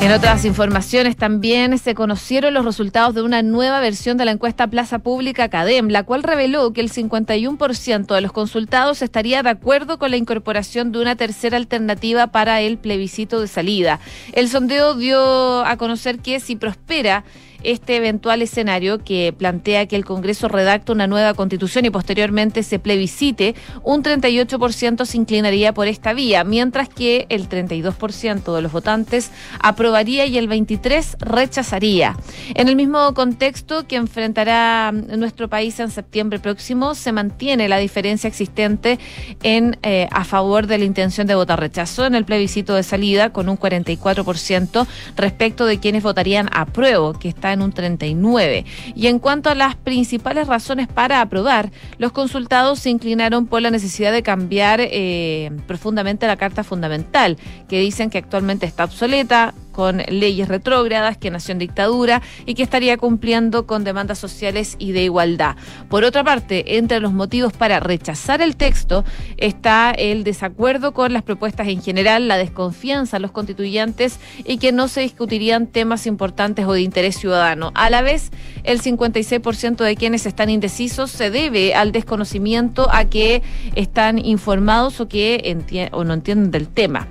En 0.06 0.12
otras 0.12 0.44
informaciones 0.44 1.16
también 1.16 1.78
se 1.78 1.96
conocieron 1.96 2.54
los 2.54 2.64
resultados 2.64 3.12
de 3.12 3.22
una 3.22 3.42
nueva 3.42 3.80
versión 3.80 4.16
de 4.16 4.24
la 4.24 4.30
encuesta 4.30 4.68
Plaza 4.68 5.00
Pública 5.00 5.48
CADEM, 5.48 5.88
la 5.88 6.04
cual 6.04 6.22
reveló 6.22 6.72
que 6.72 6.80
el 6.80 6.92
51% 6.92 8.14
de 8.14 8.20
los 8.20 8.30
consultados 8.30 9.02
estaría 9.02 9.42
de 9.42 9.50
acuerdo 9.50 9.98
con 9.98 10.12
la 10.12 10.16
incorporación 10.16 10.92
de 10.92 11.00
una 11.00 11.16
tercera 11.16 11.56
alternativa 11.56 12.28
para 12.28 12.60
el 12.60 12.78
plebiscito 12.78 13.40
de 13.40 13.48
salida. 13.48 13.98
El 14.32 14.48
sondeo 14.48 14.94
dio 14.94 15.66
a 15.66 15.76
conocer 15.76 16.20
que 16.20 16.38
si 16.38 16.54
prospera 16.54 17.24
este 17.66 17.96
eventual 17.96 18.42
escenario 18.42 19.02
que 19.02 19.34
plantea 19.36 19.86
que 19.86 19.96
el 19.96 20.04
Congreso 20.04 20.48
redacte 20.48 20.92
una 20.92 21.06
nueva 21.06 21.34
constitución 21.34 21.84
y 21.84 21.90
posteriormente 21.90 22.62
se 22.62 22.78
plebiscite, 22.78 23.54
un 23.82 24.02
38% 24.02 25.04
se 25.04 25.16
inclinaría 25.16 25.74
por 25.74 25.88
esta 25.88 26.12
vía, 26.12 26.44
mientras 26.44 26.88
que 26.88 27.26
el 27.28 27.48
32% 27.48 28.54
de 28.54 28.62
los 28.62 28.72
votantes 28.72 29.30
aprobaría 29.60 30.26
y 30.26 30.38
el 30.38 30.48
23% 30.48 31.16
rechazaría. 31.18 32.16
En 32.54 32.68
el 32.68 32.76
mismo 32.76 33.12
contexto 33.14 33.86
que 33.86 33.96
enfrentará 33.96 34.92
nuestro 34.92 35.48
país 35.48 35.80
en 35.80 35.90
septiembre 35.90 36.38
próximo, 36.38 36.94
se 36.94 37.12
mantiene 37.12 37.68
la 37.68 37.78
diferencia 37.78 38.28
existente 38.28 38.98
en 39.42 39.76
eh, 39.82 40.08
a 40.12 40.24
favor 40.24 40.66
de 40.66 40.78
la 40.78 40.84
intención 40.84 41.26
de 41.26 41.34
votar 41.34 41.58
rechazo 41.58 42.06
en 42.06 42.14
el 42.14 42.24
plebiscito 42.24 42.74
de 42.74 42.82
salida 42.82 43.32
con 43.32 43.48
un 43.48 43.58
44% 43.58 44.86
respecto 45.16 45.66
de 45.66 45.80
quienes 45.80 46.02
votarían 46.02 46.48
apruebo, 46.52 47.12
que 47.14 47.28
está 47.28 47.52
en 47.52 47.55
un 47.62 47.72
39. 47.72 48.64
Y 48.94 49.06
en 49.06 49.18
cuanto 49.18 49.50
a 49.50 49.54
las 49.54 49.76
principales 49.76 50.46
razones 50.46 50.88
para 50.88 51.20
aprobar, 51.20 51.70
los 51.98 52.12
consultados 52.12 52.78
se 52.78 52.90
inclinaron 52.90 53.46
por 53.46 53.62
la 53.62 53.70
necesidad 53.70 54.12
de 54.12 54.22
cambiar 54.22 54.80
eh, 54.80 55.50
profundamente 55.66 56.26
la 56.26 56.36
Carta 56.36 56.64
Fundamental, 56.64 57.36
que 57.68 57.80
dicen 57.80 58.10
que 58.10 58.18
actualmente 58.18 58.66
está 58.66 58.84
obsoleta, 58.84 59.54
con 59.76 59.98
leyes 60.08 60.48
retrógradas, 60.48 61.18
que 61.18 61.30
nació 61.30 61.52
en 61.52 61.58
dictadura 61.58 62.22
y 62.46 62.54
que 62.54 62.62
estaría 62.62 62.96
cumpliendo 62.96 63.66
con 63.66 63.84
demandas 63.84 64.18
sociales 64.18 64.74
y 64.78 64.92
de 64.92 65.02
igualdad. 65.02 65.56
Por 65.90 66.02
otra 66.02 66.24
parte, 66.24 66.78
entre 66.78 66.98
los 66.98 67.12
motivos 67.12 67.52
para 67.52 67.78
rechazar 67.78 68.40
el 68.40 68.56
texto 68.56 69.04
está 69.36 69.90
el 69.90 70.24
desacuerdo 70.24 70.94
con 70.94 71.12
las 71.12 71.22
propuestas 71.22 71.68
en 71.68 71.82
general, 71.82 72.26
la 72.26 72.38
desconfianza 72.38 73.16
en 73.16 73.22
los 73.22 73.32
constituyentes 73.32 74.18
y 74.46 74.56
que 74.56 74.72
no 74.72 74.88
se 74.88 75.02
discutirían 75.02 75.66
temas 75.66 76.06
importantes 76.06 76.64
o 76.64 76.72
de 76.72 76.80
interés 76.80 77.18
ciudadano. 77.18 77.70
A 77.74 77.90
la 77.90 78.00
vez, 78.00 78.30
el 78.64 78.80
56% 78.80 79.76
de 79.76 79.94
quienes 79.96 80.24
están 80.24 80.48
indecisos 80.48 81.10
se 81.10 81.28
debe 81.28 81.74
al 81.74 81.92
desconocimiento 81.92 82.88
a 82.90 83.04
que 83.04 83.42
están 83.74 84.24
informados 84.24 85.00
o 85.00 85.08
que 85.08 85.54
o 85.92 86.04
no 86.04 86.14
entienden 86.14 86.50
del 86.50 86.68
tema. 86.68 87.08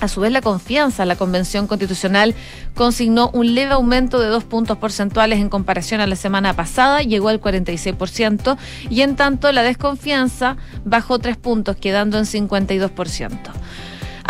A 0.00 0.06
su 0.06 0.20
vez, 0.20 0.30
la 0.30 0.42
confianza 0.42 1.02
en 1.02 1.08
la 1.08 1.16
Convención 1.16 1.66
Constitucional 1.66 2.34
consignó 2.74 3.30
un 3.32 3.54
leve 3.54 3.72
aumento 3.72 4.20
de 4.20 4.28
dos 4.28 4.44
puntos 4.44 4.78
porcentuales 4.78 5.40
en 5.40 5.48
comparación 5.48 6.00
a 6.00 6.06
la 6.06 6.14
semana 6.14 6.54
pasada, 6.54 7.02
llegó 7.02 7.28
al 7.28 7.40
46%, 7.40 8.56
y 8.90 9.00
en 9.02 9.16
tanto 9.16 9.50
la 9.50 9.64
desconfianza 9.64 10.56
bajó 10.84 11.18
tres 11.18 11.36
puntos, 11.36 11.76
quedando 11.76 12.16
en 12.16 12.26
52%. 12.26 13.30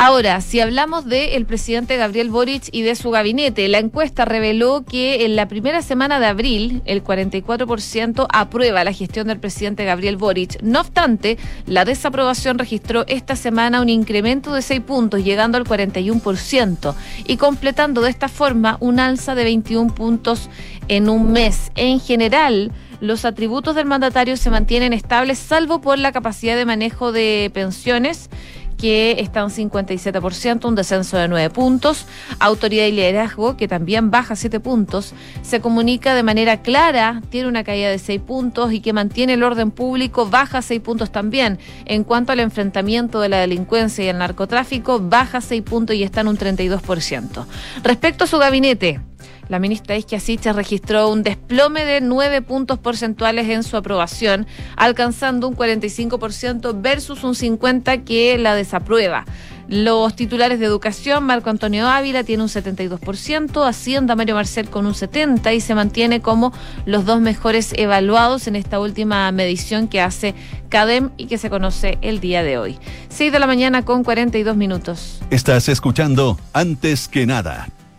Ahora, 0.00 0.40
si 0.42 0.60
hablamos 0.60 1.06
del 1.06 1.44
presidente 1.44 1.96
Gabriel 1.96 2.30
Boric 2.30 2.68
y 2.70 2.82
de 2.82 2.94
su 2.94 3.10
gabinete, 3.10 3.66
la 3.66 3.78
encuesta 3.78 4.24
reveló 4.24 4.84
que 4.84 5.24
en 5.24 5.34
la 5.34 5.48
primera 5.48 5.82
semana 5.82 6.20
de 6.20 6.26
abril 6.26 6.82
el 6.84 7.02
44% 7.02 8.28
aprueba 8.32 8.84
la 8.84 8.92
gestión 8.92 9.26
del 9.26 9.40
presidente 9.40 9.84
Gabriel 9.84 10.16
Boric. 10.16 10.62
No 10.62 10.82
obstante, 10.82 11.36
la 11.66 11.84
desaprobación 11.84 12.60
registró 12.60 13.06
esta 13.08 13.34
semana 13.34 13.80
un 13.80 13.88
incremento 13.88 14.54
de 14.54 14.62
6 14.62 14.82
puntos, 14.82 15.24
llegando 15.24 15.58
al 15.58 15.64
41%, 15.64 16.94
y 17.26 17.36
completando 17.36 18.00
de 18.00 18.10
esta 18.10 18.28
forma 18.28 18.76
un 18.78 19.00
alza 19.00 19.34
de 19.34 19.42
21 19.42 19.92
puntos 19.96 20.48
en 20.86 21.08
un 21.08 21.32
mes. 21.32 21.72
En 21.74 21.98
general, 21.98 22.70
los 23.00 23.24
atributos 23.24 23.74
del 23.74 23.86
mandatario 23.86 24.36
se 24.36 24.50
mantienen 24.50 24.92
estables, 24.92 25.40
salvo 25.40 25.80
por 25.80 25.98
la 25.98 26.12
capacidad 26.12 26.56
de 26.56 26.64
manejo 26.64 27.10
de 27.10 27.50
pensiones 27.52 28.30
que 28.78 29.16
está 29.18 29.44
un 29.44 29.50
57%, 29.50 30.64
un 30.64 30.74
descenso 30.74 31.16
de 31.16 31.28
9 31.28 31.50
puntos. 31.50 32.06
Autoridad 32.38 32.86
y 32.86 32.92
liderazgo, 32.92 33.56
que 33.56 33.68
también 33.68 34.10
baja 34.10 34.36
7 34.36 34.60
puntos. 34.60 35.12
Se 35.42 35.60
comunica 35.60 36.14
de 36.14 36.22
manera 36.22 36.62
clara, 36.62 37.20
tiene 37.28 37.48
una 37.48 37.64
caída 37.64 37.90
de 37.90 37.98
6 37.98 38.20
puntos 38.22 38.72
y 38.72 38.80
que 38.80 38.92
mantiene 38.92 39.34
el 39.34 39.42
orden 39.42 39.70
público, 39.70 40.26
baja 40.26 40.62
6 40.62 40.80
puntos 40.80 41.10
también. 41.10 41.58
En 41.84 42.04
cuanto 42.04 42.32
al 42.32 42.40
enfrentamiento 42.40 43.20
de 43.20 43.28
la 43.28 43.40
delincuencia 43.40 44.04
y 44.04 44.08
el 44.08 44.18
narcotráfico, 44.18 45.00
baja 45.00 45.40
6 45.40 45.62
puntos 45.62 45.96
y 45.96 46.04
está 46.04 46.20
en 46.20 46.28
un 46.28 46.38
32%. 46.38 47.44
Respecto 47.82 48.24
a 48.24 48.26
su 48.26 48.38
gabinete, 48.38 49.00
la 49.48 49.58
ministra 49.58 49.96
Isquia 49.96 50.18
registró 50.52 51.08
un 51.10 51.22
desplome 51.22 51.84
de 51.84 52.00
nueve 52.00 52.42
puntos 52.42 52.78
porcentuales 52.78 53.48
en 53.48 53.62
su 53.62 53.76
aprobación, 53.76 54.46
alcanzando 54.76 55.48
un 55.48 55.56
45% 55.56 56.80
versus 56.80 57.24
un 57.24 57.34
50% 57.34 58.04
que 58.04 58.38
la 58.38 58.54
desaprueba. 58.54 59.24
Los 59.68 60.16
titulares 60.16 60.60
de 60.60 60.64
educación, 60.64 61.24
Marco 61.24 61.50
Antonio 61.50 61.86
Ávila 61.86 62.24
tiene 62.24 62.42
un 62.42 62.48
72%, 62.48 63.68
Hacienda 63.68 64.16
Mario 64.16 64.34
Marcel 64.34 64.70
con 64.70 64.86
un 64.86 64.94
70% 64.94 65.54
y 65.54 65.60
se 65.60 65.74
mantiene 65.74 66.22
como 66.22 66.54
los 66.86 67.04
dos 67.04 67.20
mejores 67.20 67.74
evaluados 67.76 68.46
en 68.46 68.56
esta 68.56 68.80
última 68.80 69.30
medición 69.30 69.86
que 69.88 70.00
hace 70.00 70.34
CADEM 70.70 71.10
y 71.18 71.26
que 71.26 71.36
se 71.36 71.50
conoce 71.50 71.98
el 72.00 72.18
día 72.20 72.42
de 72.42 72.56
hoy. 72.56 72.78
6 73.10 73.30
de 73.30 73.38
la 73.38 73.46
mañana 73.46 73.84
con 73.84 74.04
42 74.04 74.56
minutos. 74.56 75.20
Estás 75.30 75.68
escuchando 75.68 76.38
Antes 76.54 77.06
que 77.06 77.26
nada 77.26 77.68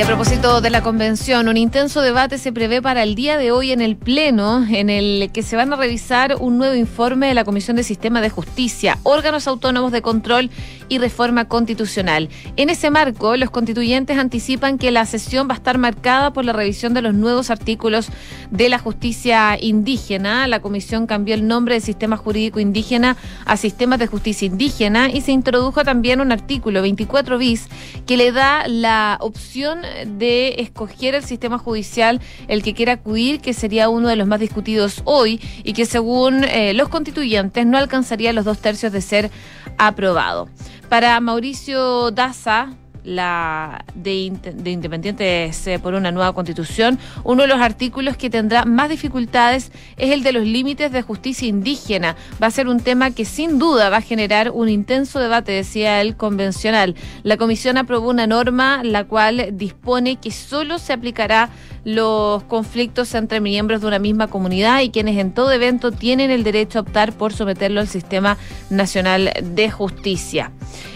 Y 0.00 0.02
a 0.02 0.06
propósito 0.06 0.62
de 0.62 0.70
la 0.70 0.82
convención, 0.82 1.46
un 1.48 1.58
intenso 1.58 2.00
debate 2.00 2.38
se 2.38 2.52
prevé 2.52 2.80
para 2.80 3.02
el 3.02 3.14
día 3.14 3.36
de 3.36 3.52
hoy 3.52 3.70
en 3.70 3.82
el 3.82 3.96
Pleno, 3.96 4.64
en 4.66 4.88
el 4.88 5.28
que 5.30 5.42
se 5.42 5.56
van 5.56 5.74
a 5.74 5.76
revisar 5.76 6.36
un 6.40 6.56
nuevo 6.56 6.74
informe 6.74 7.26
de 7.26 7.34
la 7.34 7.44
Comisión 7.44 7.76
de 7.76 7.82
Sistema 7.82 8.22
de 8.22 8.30
Justicia, 8.30 8.96
órganos 9.02 9.46
autónomos 9.46 9.92
de 9.92 10.00
control 10.00 10.48
y 10.88 10.96
reforma 10.96 11.48
constitucional. 11.48 12.30
En 12.56 12.70
ese 12.70 12.88
marco, 12.88 13.36
los 13.36 13.50
constituyentes 13.50 14.16
anticipan 14.16 14.78
que 14.78 14.90
la 14.90 15.04
sesión 15.04 15.48
va 15.48 15.52
a 15.52 15.56
estar 15.56 15.76
marcada 15.76 16.32
por 16.32 16.46
la 16.46 16.54
revisión 16.54 16.94
de 16.94 17.02
los 17.02 17.12
nuevos 17.12 17.50
artículos 17.50 18.08
de 18.50 18.70
la 18.70 18.78
justicia 18.78 19.58
indígena. 19.60 20.48
La 20.48 20.60
comisión 20.60 21.06
cambió 21.06 21.34
el 21.34 21.46
nombre 21.46 21.74
del 21.74 21.82
sistema 21.82 22.16
jurídico 22.16 22.58
indígena 22.58 23.18
a 23.44 23.58
sistemas 23.58 23.98
de 23.98 24.06
justicia 24.06 24.46
indígena 24.46 25.10
y 25.10 25.20
se 25.20 25.32
introdujo 25.32 25.84
también 25.84 26.22
un 26.22 26.32
artículo 26.32 26.80
24 26.80 27.36
bis 27.36 27.68
que 28.06 28.16
le 28.16 28.32
da 28.32 28.66
la 28.66 29.18
opción 29.20 29.89
de 30.06 30.56
escoger 30.58 31.14
el 31.14 31.24
sistema 31.24 31.58
judicial 31.58 32.20
el 32.48 32.62
que 32.62 32.74
quiera 32.74 32.94
acudir, 32.94 33.40
que 33.40 33.54
sería 33.54 33.88
uno 33.88 34.08
de 34.08 34.16
los 34.16 34.26
más 34.26 34.40
discutidos 34.40 35.02
hoy 35.04 35.40
y 35.64 35.72
que 35.72 35.86
según 35.86 36.44
eh, 36.44 36.74
los 36.74 36.88
constituyentes 36.88 37.66
no 37.66 37.78
alcanzaría 37.78 38.32
los 38.32 38.44
dos 38.44 38.58
tercios 38.58 38.92
de 38.92 39.00
ser 39.00 39.30
aprobado. 39.78 40.48
Para 40.88 41.18
Mauricio 41.20 42.10
Daza, 42.10 42.74
la 43.04 43.84
de, 43.94 44.32
de, 44.54 44.70
Independientes 44.70 45.68
por 45.82 45.94
una 45.94 46.12
nueva 46.12 46.32
constitución, 46.32 46.98
uno 47.24 47.42
de 47.42 47.48
los 47.48 47.60
artículos 47.60 48.16
que 48.16 48.30
tendrá 48.30 48.64
más 48.64 48.88
dificultades 48.88 49.72
es 49.96 50.12
el 50.12 50.22
de 50.22 50.32
los 50.32 50.44
límites 50.44 50.92
de 50.92 51.02
justicia 51.02 51.48
indígena. 51.48 52.16
Va 52.42 52.46
a 52.46 52.50
ser 52.50 52.68
un 52.68 52.80
tema 52.80 53.10
que 53.10 53.24
sin 53.24 53.58
duda 53.58 53.90
va 53.90 53.98
a 53.98 54.02
generar 54.02 54.50
un 54.50 54.68
intenso 54.68 55.18
debate, 55.18 55.52
decía 55.52 56.00
el 56.00 56.16
convencional. 56.16 56.94
La 57.22 57.36
comisión 57.36 57.78
aprobó 57.78 58.10
una 58.10 58.26
norma 58.26 58.82
la 58.84 59.04
cual 59.04 59.50
dispone 59.52 60.16
que 60.16 60.30
solo 60.30 60.78
se 60.78 60.92
aplicará 60.92 61.50
los 61.84 62.42
conflictos 62.44 63.14
entre 63.14 63.40
miembros 63.40 63.80
de 63.80 63.86
una 63.86 63.98
misma 63.98 64.26
comunidad 64.28 64.80
y 64.80 64.90
quienes 64.90 65.18
en 65.18 65.32
todo 65.32 65.52
evento 65.52 65.92
tienen 65.92 66.30
el 66.30 66.44
derecho 66.44 66.78
a 66.78 66.82
optar 66.82 67.12
por 67.12 67.32
someterlo 67.32 67.80
al 67.80 67.88
sistema 67.88 68.36
nacional 68.70 69.32
de 69.42 69.70
justicia. 69.70 70.52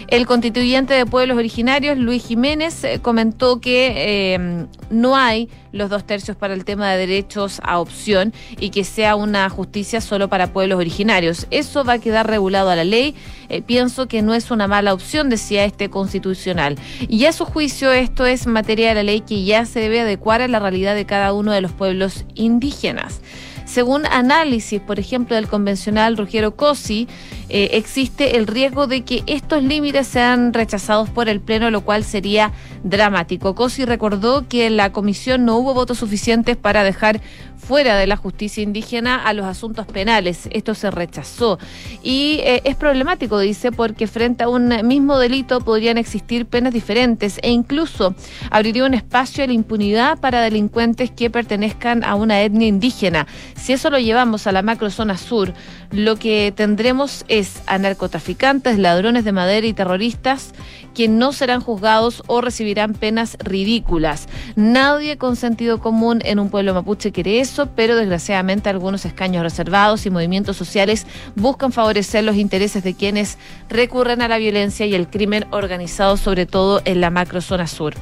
El 0.07 0.27
constituyente 0.27 0.93
de 0.93 1.05
pueblos 1.05 1.37
originarios, 1.37 1.97
Luis 1.97 2.25
Jiménez, 2.25 2.83
eh, 2.83 2.99
comentó 3.01 3.59
que 3.59 3.93
eh, 4.35 4.65
no 4.91 5.15
hay 5.15 5.49
los 5.71 5.89
dos 5.89 6.05
tercios 6.05 6.37
para 6.37 6.53
el 6.53 6.63
tema 6.63 6.91
de 6.91 6.99
derechos 6.99 7.59
a 7.63 7.79
opción 7.79 8.33
y 8.59 8.69
que 8.69 8.83
sea 8.83 9.15
una 9.15 9.49
justicia 9.49 10.01
solo 10.01 10.29
para 10.29 10.53
pueblos 10.53 10.79
originarios. 10.79 11.47
Eso 11.51 11.83
va 11.83 11.93
a 11.93 11.99
quedar 11.99 12.27
regulado 12.27 12.69
a 12.69 12.75
la 12.75 12.83
ley. 12.83 13.15
Eh, 13.49 13.61
pienso 13.61 14.07
que 14.07 14.21
no 14.21 14.33
es 14.33 14.51
una 14.51 14.67
mala 14.67 14.93
opción, 14.93 15.29
decía 15.29 15.65
este 15.65 15.89
constitucional. 15.89 16.77
Y 17.09 17.25
a 17.25 17.33
su 17.33 17.43
juicio 17.45 17.91
esto 17.91 18.25
es 18.25 18.47
materia 18.47 18.89
de 18.89 18.95
la 18.95 19.03
ley 19.03 19.21
que 19.21 19.43
ya 19.43 19.65
se 19.65 19.79
debe 19.79 20.01
adecuar 20.01 20.41
a 20.41 20.47
la 20.47 20.59
realidad 20.59 20.74
de 20.75 21.05
cada 21.05 21.33
uno 21.33 21.51
de 21.51 21.61
los 21.61 21.71
pueblos 21.71 22.25
indígenas. 22.35 23.21
Según 23.65 24.05
análisis, 24.05 24.79
por 24.79 24.99
ejemplo, 24.99 25.35
del 25.35 25.47
convencional 25.47 26.17
Ruggiero 26.17 26.55
Cosi, 26.55 27.07
eh, 27.49 27.71
existe 27.73 28.37
el 28.37 28.47
riesgo 28.47 28.87
de 28.87 29.01
que 29.03 29.23
estos 29.27 29.63
límites 29.63 30.07
sean 30.07 30.53
rechazados 30.53 31.09
por 31.09 31.29
el 31.29 31.41
Pleno, 31.41 31.69
lo 31.71 31.81
cual 31.81 32.03
sería 32.03 32.51
dramático. 32.83 33.55
Cosi 33.55 33.85
recordó 33.85 34.47
que 34.47 34.67
en 34.67 34.77
la 34.77 34.91
comisión 34.91 35.45
no 35.45 35.57
hubo 35.57 35.73
votos 35.73 35.97
suficientes 35.97 36.57
para 36.57 36.83
dejar 36.83 37.21
fuera 37.57 37.97
de 37.97 38.05
la 38.07 38.15
justicia 38.15 38.61
indígena 38.61 39.15
a 39.15 39.33
los 39.33 39.45
asuntos 39.45 39.85
penales. 39.87 40.47
Esto 40.51 40.75
se 40.75 40.91
rechazó. 40.91 41.57
Y 42.03 42.39
eh, 42.43 42.61
es 42.63 42.75
problemático, 42.75 43.39
dice, 43.39 43.71
porque 43.71 44.07
frente 44.07 44.43
a 44.43 44.49
un 44.49 44.69
mismo 44.87 45.17
delito 45.17 45.59
podrían 45.61 45.97
existir 45.97 46.45
penas 46.45 46.73
diferentes 46.73 47.39
e 47.41 47.49
incluso 47.51 48.15
abriría 48.51 48.85
un 48.85 48.93
espacio 48.93 49.43
a 49.43 49.47
la 49.47 49.53
impunidad 49.53 50.19
para 50.19 50.41
delincuentes 50.41 51.09
que 51.11 51.29
pertenezcan 51.29 52.03
a 52.03 52.15
una 52.15 52.41
etnia 52.41 52.67
indígena. 52.67 53.25
Si 53.55 53.73
eso 53.73 53.89
lo 53.89 53.97
llevamos 53.97 54.45
a 54.45 54.51
la 54.51 54.61
macrozona 54.61 55.17
sur, 55.17 55.53
lo 55.91 56.17
que 56.17 56.53
tendremos 56.55 57.25
es 57.27 57.63
a 57.65 57.77
narcotraficantes, 57.77 58.77
ladrones 58.77 59.23
de 59.23 59.31
madera 59.31 59.65
y 59.65 59.73
terroristas 59.73 60.53
que 60.93 61.07
no 61.07 61.33
serán 61.33 61.61
juzgados 61.61 62.23
o 62.27 62.41
recibirán 62.41 62.93
penas 62.93 63.37
ridículas. 63.39 64.27
Nadie 64.55 65.17
con 65.17 65.35
sentido 65.35 65.79
común 65.79 66.21
en 66.25 66.39
un 66.39 66.49
pueblo 66.49 66.73
mapuche 66.73 67.11
quiere 67.11 67.39
eso, 67.39 67.67
pero 67.75 67.95
desgraciadamente 67.95 68.69
algunos 68.69 69.05
escaños 69.05 69.43
reservados 69.43 70.05
y 70.05 70.09
movimientos 70.09 70.57
sociales 70.57 71.07
buscan 71.35 71.71
favorecer 71.71 72.23
los 72.23 72.35
intereses 72.35 72.83
de 72.83 72.93
quienes 72.93 73.37
recurren 73.69 74.21
a 74.21 74.27
la 74.27 74.37
violencia 74.37 74.85
y 74.85 74.95
el 74.95 75.07
crimen 75.07 75.45
organizado, 75.51 76.17
sobre 76.17 76.45
todo 76.45 76.81
en 76.85 77.01
la 77.01 77.09
macrozona 77.09 77.67
sur. 77.67 77.93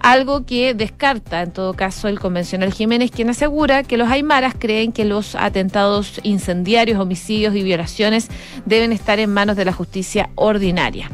Algo 0.00 0.44
que 0.44 0.74
descarta 0.74 1.42
en 1.42 1.52
todo 1.52 1.74
caso 1.74 2.08
el 2.08 2.18
convencional 2.18 2.72
Jiménez, 2.72 3.10
quien 3.10 3.30
asegura 3.30 3.82
que 3.82 3.96
los 3.96 4.08
aymaras 4.10 4.54
creen 4.58 4.92
que 4.92 5.04
los 5.04 5.34
atentados 5.34 6.20
incendiarios, 6.22 7.00
homicidios 7.00 7.54
y 7.54 7.62
violaciones 7.62 8.28
deben 8.64 8.92
estar 8.92 9.18
en 9.18 9.32
manos 9.32 9.56
de 9.56 9.64
la 9.64 9.72
justicia 9.72 10.30
ordinaria. 10.34 11.10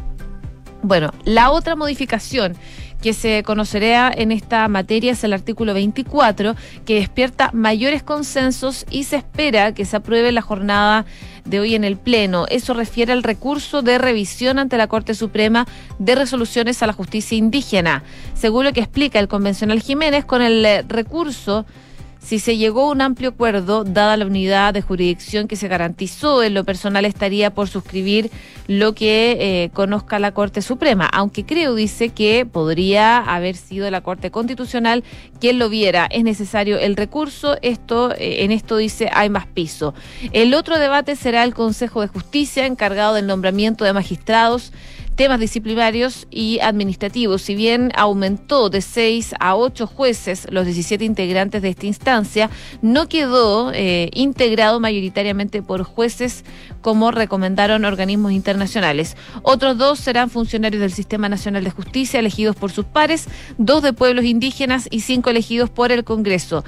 Bueno, 0.83 1.13
la 1.25 1.51
otra 1.51 1.77
modificación 1.77 2.57
que 3.05 3.13
se 3.13 3.43
conocerá 3.43 4.11
en 4.15 4.33
esta 4.33 4.67
materia 4.69 5.13
es 5.13 5.25
el 5.25 5.35
artículo 5.35 5.75
24, 5.75 6.57
que 6.87 6.95
despierta 6.95 7.51
mayores 7.53 8.03
consensos 8.03 8.87
y 8.91 9.05
se 9.05 9.17
espera 9.17 9.73
que 9.73 9.85
se 9.85 9.97
apruebe 9.97 10.33
la 10.33 10.41
jornada 10.41 11.05
de 11.45 11.61
hoy 11.61 11.75
en 11.75 11.85
el 11.85 11.97
Pleno. 11.97 12.47
Eso 12.49 12.75
refiere 12.75 13.13
al 13.13 13.23
recurso 13.23 13.83
de 13.83 13.99
revisión 13.99 14.59
ante 14.59 14.77
la 14.77 14.87
Corte 14.87 15.15
Suprema 15.15 15.67
de 15.99 16.15
resoluciones 16.15 16.83
a 16.83 16.87
la 16.87 16.93
justicia 16.93 17.37
indígena. 17.37 18.03
Según 18.35 18.65
lo 18.65 18.73
que 18.73 18.81
explica 18.81 19.19
el 19.19 19.29
convencional 19.29 19.81
Jiménez, 19.81 20.25
con 20.25 20.43
el 20.43 20.65
eh, 20.65 20.85
recurso 20.87 21.67
si 22.25 22.39
se 22.39 22.57
llegó 22.57 22.89
a 22.89 22.91
un 22.91 23.03
amplio 23.03 23.31
acuerdo, 23.31 23.85
dada 23.85 24.17
la 24.17 24.25
unidad 24.25 24.73
de 24.73 24.81
jurisdicción 24.81 25.47
que 25.47 25.57
se 25.57 25.69
garantizó, 25.69 26.43
en 26.43 26.55
lo 26.55 26.65
personal 26.65 27.05
estaría 27.05 27.53
por 27.53 27.69
suscribir 27.69 28.31
lo 28.67 28.95
que 28.95 29.37
eh, 29.39 29.71
conozca 29.75 30.19
la 30.19 30.33
Corte 30.33 30.63
Suprema, 30.63 31.07
aunque 31.07 31.45
creo, 31.45 31.75
dice, 31.75 32.09
que 32.09 32.47
podría 32.47 33.19
haber 33.19 33.57
sido 33.57 33.91
la 33.91 34.01
Corte 34.01 34.31
Constitucional 34.31 35.05
quien 35.39 35.59
lo 35.59 35.69
viera. 35.69 36.07
Es 36.11 36.25
necesario 36.25 36.79
el 36.79 36.97
recurso, 36.97 37.59
esto 37.61 38.13
eh, 38.13 38.45
en 38.45 38.53
esto 38.53 38.79
dice 38.79 39.11
hay 39.13 39.29
más 39.29 39.47
piso. 39.47 39.93
El 40.33 40.55
otro 40.55 40.79
debate 40.79 41.17
será 41.17 41.45
el 41.45 41.53
Consejo 41.53 42.01
de 42.01 42.09
Justicia, 42.09 42.65
encargado 42.65 43.15
del 43.15 43.27
nombramiento 43.27 43.85
de 43.85 43.93
magistrados 43.93 44.73
temas 45.17 45.41
disciplinarios 45.41 46.27
y 46.31 46.59
administrativos. 46.61 47.43
Si 47.43 47.55
bien 47.55 47.93
aumentó 47.95 48.71
de 48.71 48.81
seis 48.81 49.35
a 49.41 49.57
ocho 49.57 49.87
jueces 49.87 50.47
los 50.51 50.65
17 50.65 51.05
integrantes 51.05 51.63
de 51.63 51.69
esta 51.69 51.87
instancia, 51.87 52.51
no 52.83 53.09
quedó 53.09 53.73
eh, 53.73 54.11
integrado 54.13 54.81
mayoritariamente 54.81 55.63
por 55.63 55.85
jueces 55.85 56.45
como 56.81 57.11
recomendaron 57.11 57.85
organismos 57.85 58.33
internacionales. 58.33 59.17
Otros 59.43 59.79
dos 59.79 60.01
serán 60.01 60.31
funcionarios 60.31 60.81
del 60.81 60.93
Sistema 60.93 61.29
Nacional 61.29 61.65
de 61.65 61.71
Justicia 61.71 62.21
elegidos 62.21 62.57
por 62.57 62.73
sus 62.73 62.85
pares, 62.85 63.27
dos 63.59 63.83
de 63.83 63.93
pueblos 63.93 64.25
indígenas 64.25 64.89
y 64.91 65.01
cinco 65.01 65.31
elegidos 65.31 65.71
por 65.71 65.93
el 65.93 66.05
Congreso 66.05 66.65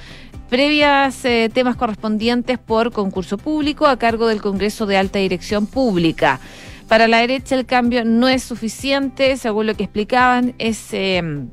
previas 0.49 1.25
eh, 1.25 1.51
temas 1.53 1.75
correspondientes 1.75 2.59
por 2.59 2.93
concurso 2.93 3.37
público 3.37 3.87
a 3.87 3.99
cargo 3.99 4.29
del 4.29 4.41
Congreso 4.41 4.87
de 4.87 4.97
Alta 4.97 5.19
Dirección 5.19 5.67
Pública. 5.67 6.41
Para 6.89 7.09
la 7.09 7.19
derecha 7.19 7.57
el 7.57 7.67
cambio 7.67 8.05
no 8.05 8.29
es 8.29 8.43
suficiente, 8.43 9.37
según 9.37 9.67
lo 9.67 9.75
que 9.75 9.85
explicaban, 9.85 10.55
es... 10.59 10.93
Eh, 10.93 11.47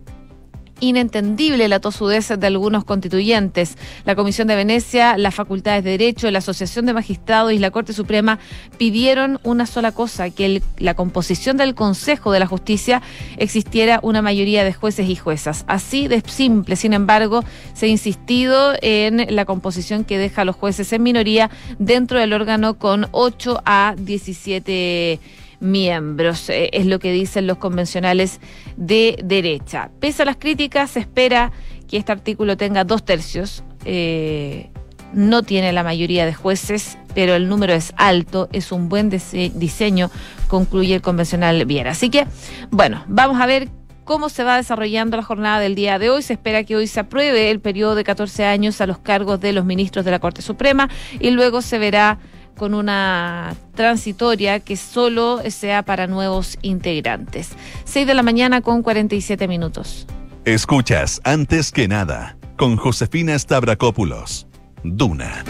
inentendible 0.84 1.68
la 1.68 1.80
tosudez 1.80 2.28
de 2.28 2.48
algunos 2.48 2.84
constituyentes. 2.84 3.78
La 4.06 4.16
Comisión 4.16 4.48
de 4.48 4.56
Venecia, 4.56 5.18
las 5.18 5.34
Facultades 5.34 5.84
de 5.84 5.92
Derecho, 5.92 6.30
la 6.30 6.40
Asociación 6.40 6.86
de 6.86 6.94
Magistrados 6.94 7.54
y 7.54 7.60
la 7.60 7.72
Corte 7.72 7.94
Suprema 7.94 8.40
pidieron 8.78 9.40
una 9.44 9.66
sola 9.66 9.92
cosa, 9.92 10.30
que 10.30 10.62
la 10.78 10.94
composición 10.94 11.58
del 11.58 11.76
Consejo 11.76 12.32
de 12.32 12.40
la 12.40 12.48
Justicia 12.48 13.02
existiera 13.38 14.00
una 14.04 14.22
mayoría 14.22 14.64
de 14.64 14.74
jueces 14.74 15.10
y 15.10 15.16
juezas. 15.16 15.64
Así 15.68 16.08
de 16.08 16.22
simple, 16.26 16.76
sin 16.76 16.94
embargo, 16.94 17.44
se 17.74 17.86
ha 17.86 17.90
insistido 17.90 18.74
en 18.82 19.34
la 19.36 19.46
composición 19.46 20.04
que 20.04 20.18
deja 20.18 20.42
a 20.42 20.46
los 20.46 20.56
jueces 20.56 20.92
en 20.94 21.04
minoría 21.04 21.50
dentro 21.80 22.20
del 22.20 22.34
órgano 22.34 22.78
con 22.78 23.08
8 23.12 23.62
a 23.66 23.96
17 23.98 25.20
miembros, 25.64 26.50
eh, 26.50 26.70
es 26.74 26.86
lo 26.86 27.00
que 27.00 27.12
dicen 27.12 27.48
los 27.48 27.58
convencionales 27.58 28.40
de 28.78 29.18
derecha. 29.24 29.90
Pese 30.00 30.22
a 30.22 30.26
las 30.26 30.38
críticas, 30.38 30.92
se 30.92 31.00
espera 31.00 31.52
que 31.88 31.98
este 31.98 32.12
artículo 32.12 32.58
tenga 32.58 32.84
dos 32.84 33.04
tercios. 33.04 33.64
Eh, 33.86 34.70
no 35.14 35.44
tiene 35.44 35.72
la 35.74 35.84
mayoría 35.84 36.26
de 36.26 36.34
jueces, 36.34 36.98
pero 37.14 37.36
el 37.36 37.48
número 37.48 37.74
es 37.74 37.94
alto, 37.98 38.50
es 38.52 38.72
un 38.72 38.90
buen 38.90 39.10
diseño, 39.10 40.10
concluye 40.48 40.96
el 40.96 41.02
convencional 41.02 41.66
Viera. 41.66 41.92
Así 41.92 42.10
que, 42.10 42.26
bueno, 42.72 43.04
vamos 43.08 43.40
a 43.40 43.46
ver 43.46 43.70
cómo 44.04 44.30
se 44.30 44.44
va 44.44 44.58
desarrollando 44.58 45.18
la 45.18 45.24
jornada 45.24 45.60
del 45.60 45.76
día 45.76 46.00
de 46.00 46.10
hoy. 46.10 46.22
Se 46.22 46.34
espera 46.34 46.64
que 46.64 46.76
hoy 46.76 46.88
se 46.88 47.00
apruebe 47.00 47.52
el 47.52 47.60
periodo 47.60 47.96
de 47.96 48.04
14 48.04 48.46
años 48.46 48.82
a 48.82 48.88
los 48.88 48.98
cargos 49.00 49.40
de 49.40 49.54
los 49.54 49.66
ministros 49.66 50.04
de 50.04 50.12
la 50.12 50.20
Corte 50.20 50.42
Suprema 50.42 50.90
y 51.20 51.32
luego 51.32 51.62
se 51.62 51.78
verá 51.78 52.20
con 52.58 52.74
una 52.74 53.56
transitoria 53.76 54.60
que 54.60 54.78
solo 54.78 55.42
sea 55.50 55.84
para 55.84 56.08
nuevos 56.08 56.58
integrantes. 56.62 57.50
6 57.86 58.08
de 58.08 58.14
la 58.14 58.24
mañana 58.24 58.62
con 58.62 58.82
47 58.84 59.48
minutos. 59.48 60.08
Escuchas 60.46 61.22
antes 61.24 61.72
que 61.72 61.88
nada 61.88 62.38
con 62.58 62.78
Josefina 62.78 63.38
Stavrakopoulos. 63.38 64.48
Duna. 64.84 65.44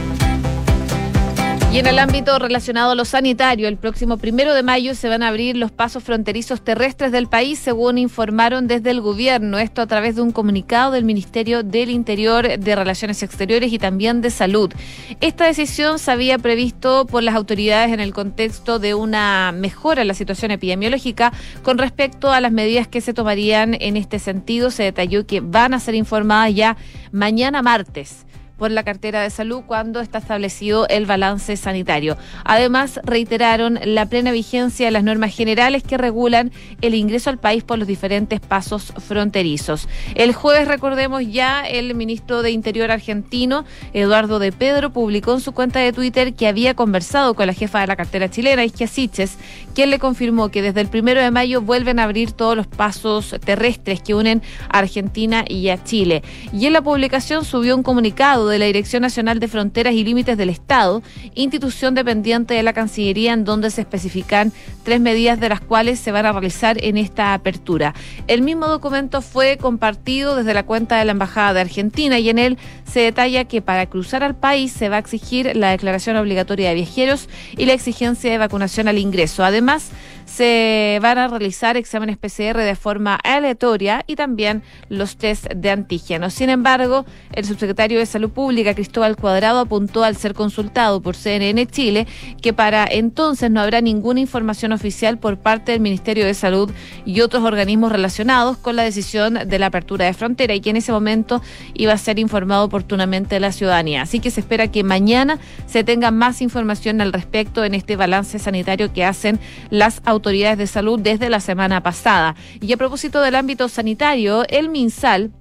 Y 1.73 1.79
en 1.79 1.87
el 1.87 1.97
ámbito 1.97 2.37
relacionado 2.37 2.91
a 2.91 2.95
lo 2.95 3.03
sanitario, 3.03 3.67
el 3.67 3.77
próximo 3.77 4.17
primero 4.17 4.53
de 4.53 4.61
mayo 4.61 4.93
se 4.93 5.09
van 5.09 5.23
a 5.23 5.29
abrir 5.29 5.57
los 5.57 5.71
pasos 5.71 6.03
fronterizos 6.03 6.63
terrestres 6.63 7.11
del 7.11 7.25
país, 7.25 7.57
según 7.57 7.97
informaron 7.97 8.67
desde 8.67 8.91
el 8.91 9.01
gobierno. 9.01 9.57
Esto 9.57 9.81
a 9.81 9.87
través 9.87 10.15
de 10.15 10.21
un 10.21 10.31
comunicado 10.31 10.91
del 10.91 11.03
Ministerio 11.03 11.63
del 11.63 11.89
Interior, 11.89 12.59
de 12.59 12.75
Relaciones 12.75 13.23
Exteriores 13.23 13.73
y 13.73 13.79
también 13.79 14.21
de 14.21 14.29
Salud. 14.29 14.71
Esta 15.19 15.47
decisión 15.47 15.97
se 15.97 16.11
había 16.11 16.37
previsto 16.37 17.07
por 17.07 17.23
las 17.23 17.33
autoridades 17.33 17.91
en 17.91 18.01
el 18.01 18.13
contexto 18.13 18.77
de 18.77 18.93
una 18.93 19.51
mejora 19.51 20.03
en 20.03 20.09
la 20.09 20.13
situación 20.13 20.51
epidemiológica 20.51 21.33
con 21.63 21.79
respecto 21.79 22.31
a 22.31 22.39
las 22.39 22.51
medidas 22.51 22.87
que 22.87 23.01
se 23.01 23.15
tomarían 23.15 23.75
en 23.79 23.97
este 23.97 24.19
sentido. 24.19 24.69
Se 24.69 24.83
detalló 24.83 25.25
que 25.25 25.41
van 25.41 25.73
a 25.73 25.79
ser 25.79 25.95
informadas 25.95 26.53
ya 26.53 26.77
mañana 27.11 27.63
martes 27.63 28.27
por 28.57 28.71
la 28.71 28.83
cartera 28.83 29.21
de 29.21 29.29
salud 29.29 29.63
cuando 29.65 29.99
está 29.99 30.19
establecido 30.19 30.87
el 30.87 31.05
balance 31.05 31.57
sanitario. 31.57 32.17
Además, 32.45 32.99
reiteraron 33.03 33.79
la 33.83 34.05
plena 34.05 34.31
vigencia 34.31 34.85
de 34.85 34.91
las 34.91 35.03
normas 35.03 35.35
generales 35.35 35.83
que 35.83 35.97
regulan 35.97 36.51
el 36.81 36.95
ingreso 36.95 37.29
al 37.29 37.39
país 37.39 37.63
por 37.63 37.79
los 37.79 37.87
diferentes 37.87 38.39
pasos 38.39 38.93
fronterizos. 39.07 39.87
El 40.15 40.33
jueves, 40.33 40.67
recordemos 40.67 41.23
ya, 41.27 41.67
el 41.67 41.95
ministro 41.95 42.41
de 42.41 42.51
Interior 42.51 42.91
argentino, 42.91 43.65
Eduardo 43.93 44.39
de 44.39 44.51
Pedro, 44.51 44.91
publicó 44.91 45.33
en 45.33 45.41
su 45.41 45.51
cuenta 45.51 45.79
de 45.79 45.93
Twitter 45.93 46.33
que 46.33 46.47
había 46.47 46.73
conversado 46.73 47.33
con 47.33 47.47
la 47.47 47.53
jefa 47.53 47.81
de 47.81 47.87
la 47.87 47.95
cartera 47.95 48.29
chilena, 48.29 48.63
Isquia 48.63 48.87
Siches, 48.87 49.37
quien 49.73 49.89
le 49.89 49.99
confirmó 49.99 50.49
que 50.49 50.61
desde 50.61 50.81
el 50.81 50.87
primero 50.87 51.21
de 51.21 51.31
mayo 51.31 51.61
vuelven 51.61 51.99
a 51.99 52.03
abrir 52.03 52.31
todos 52.31 52.55
los 52.55 52.67
pasos 52.67 53.35
terrestres 53.43 54.01
que 54.01 54.15
unen 54.15 54.41
a 54.69 54.79
Argentina 54.79 55.45
y 55.47 55.69
a 55.69 55.83
Chile. 55.83 56.23
Y 56.51 56.65
en 56.65 56.73
la 56.73 56.81
publicación 56.81 57.45
subió 57.45 57.75
un 57.75 57.83
comunicado 57.83 58.42
de 58.47 58.59
la 58.59 58.65
Dirección 58.65 59.01
Nacional 59.01 59.39
de 59.39 59.47
Fronteras 59.47 59.93
y 59.93 60.03
Límites 60.03 60.37
del 60.37 60.49
Estado, 60.49 61.01
institución 61.35 61.95
dependiente 61.95 62.53
de 62.53 62.63
la 62.63 62.73
Cancillería, 62.73 63.33
en 63.33 63.45
donde 63.45 63.69
se 63.71 63.81
especifican 63.81 64.51
tres 64.83 64.99
medidas 64.99 65.39
de 65.39 65.49
las 65.49 65.61
cuales 65.61 65.99
se 65.99 66.11
van 66.11 66.25
a 66.25 66.31
realizar 66.31 66.83
en 66.83 66.97
esta 66.97 67.33
apertura. 67.33 67.93
El 68.27 68.41
mismo 68.41 68.67
documento 68.67 69.21
fue 69.21 69.57
compartido 69.57 70.35
desde 70.35 70.53
la 70.53 70.63
cuenta 70.63 70.97
de 70.97 71.05
la 71.05 71.11
Embajada 71.11 71.53
de 71.53 71.61
Argentina 71.61 72.19
y 72.19 72.29
en 72.29 72.39
él 72.39 72.57
se 72.85 72.99
detalla 72.99 73.45
que 73.45 73.61
para 73.61 73.85
cruzar 73.87 74.23
al 74.23 74.35
país 74.35 74.71
se 74.71 74.89
va 74.89 74.97
a 74.97 74.99
exigir 74.99 75.55
la 75.55 75.71
declaración 75.71 76.15
obligatoria 76.17 76.69
de 76.69 76.75
viajeros 76.75 77.29
y 77.57 77.65
la 77.65 77.73
exigencia 77.73 78.31
de 78.31 78.37
vacunación 78.37 78.87
al 78.87 78.97
ingreso. 78.97 79.43
Además, 79.43 79.91
se 80.25 80.99
van 81.01 81.17
a 81.17 81.27
realizar 81.27 81.77
exámenes 81.77 82.17
PCR 82.17 82.57
de 82.57 82.75
forma 82.75 83.15
aleatoria 83.15 84.03
y 84.07 84.15
también 84.15 84.63
los 84.89 85.17
test 85.17 85.45
de 85.53 85.69
antígenos. 85.69 86.33
Sin 86.33 86.49
embargo, 86.49 87.05
el 87.33 87.45
subsecretario 87.45 87.99
de 87.99 88.05
Salud 88.05 88.31
Pública, 88.33 88.73
Cristóbal 88.73 89.15
Cuadrado, 89.15 89.59
apuntó 89.59 90.03
al 90.03 90.15
ser 90.17 90.33
consultado 90.33 91.01
por 91.01 91.15
CNN 91.15 91.65
Chile 91.67 92.07
que 92.41 92.53
para 92.53 92.85
entonces 92.89 93.49
no 93.51 93.61
habrá 93.61 93.81
ninguna 93.81 94.19
información 94.19 94.71
oficial 94.71 95.17
por 95.17 95.37
parte 95.37 95.71
del 95.71 95.81
Ministerio 95.81 96.25
de 96.25 96.33
Salud 96.33 96.71
y 97.05 97.21
otros 97.21 97.43
organismos 97.43 97.91
relacionados 97.91 98.57
con 98.57 98.75
la 98.75 98.83
decisión 98.83 99.39
de 99.45 99.59
la 99.59 99.67
apertura 99.67 100.05
de 100.05 100.13
frontera 100.13 100.53
y 100.53 100.61
que 100.61 100.71
en 100.71 100.77
ese 100.77 100.91
momento 100.91 101.41
iba 101.73 101.93
a 101.93 101.97
ser 101.97 102.19
informado 102.19 102.65
oportunamente 102.65 103.39
la 103.39 103.51
ciudadanía. 103.51 104.01
Así 104.01 104.19
que 104.19 104.31
se 104.31 104.41
espera 104.41 104.69
que 104.69 104.83
mañana 104.83 105.39
se 105.65 105.83
tenga 105.83 106.11
más 106.11 106.41
información 106.41 107.01
al 107.01 107.13
respecto 107.13 107.63
en 107.63 107.73
este 107.73 107.95
balance 107.95 108.39
sanitario 108.39 108.93
que 108.93 109.05
hacen 109.05 109.39
las 109.69 110.01
autoridades 110.05 110.57
de 110.57 110.67
salud 110.67 110.99
desde 110.99 111.29
la 111.29 111.39
semana 111.39 111.81
pasada. 111.81 112.35
Y 112.61 112.71
a 112.73 112.77
propósito 112.77 113.21
del 113.21 113.35
ámbito 113.35 113.69
sanitario, 113.69 114.43
el 114.49 114.69
MinSal 114.69 115.31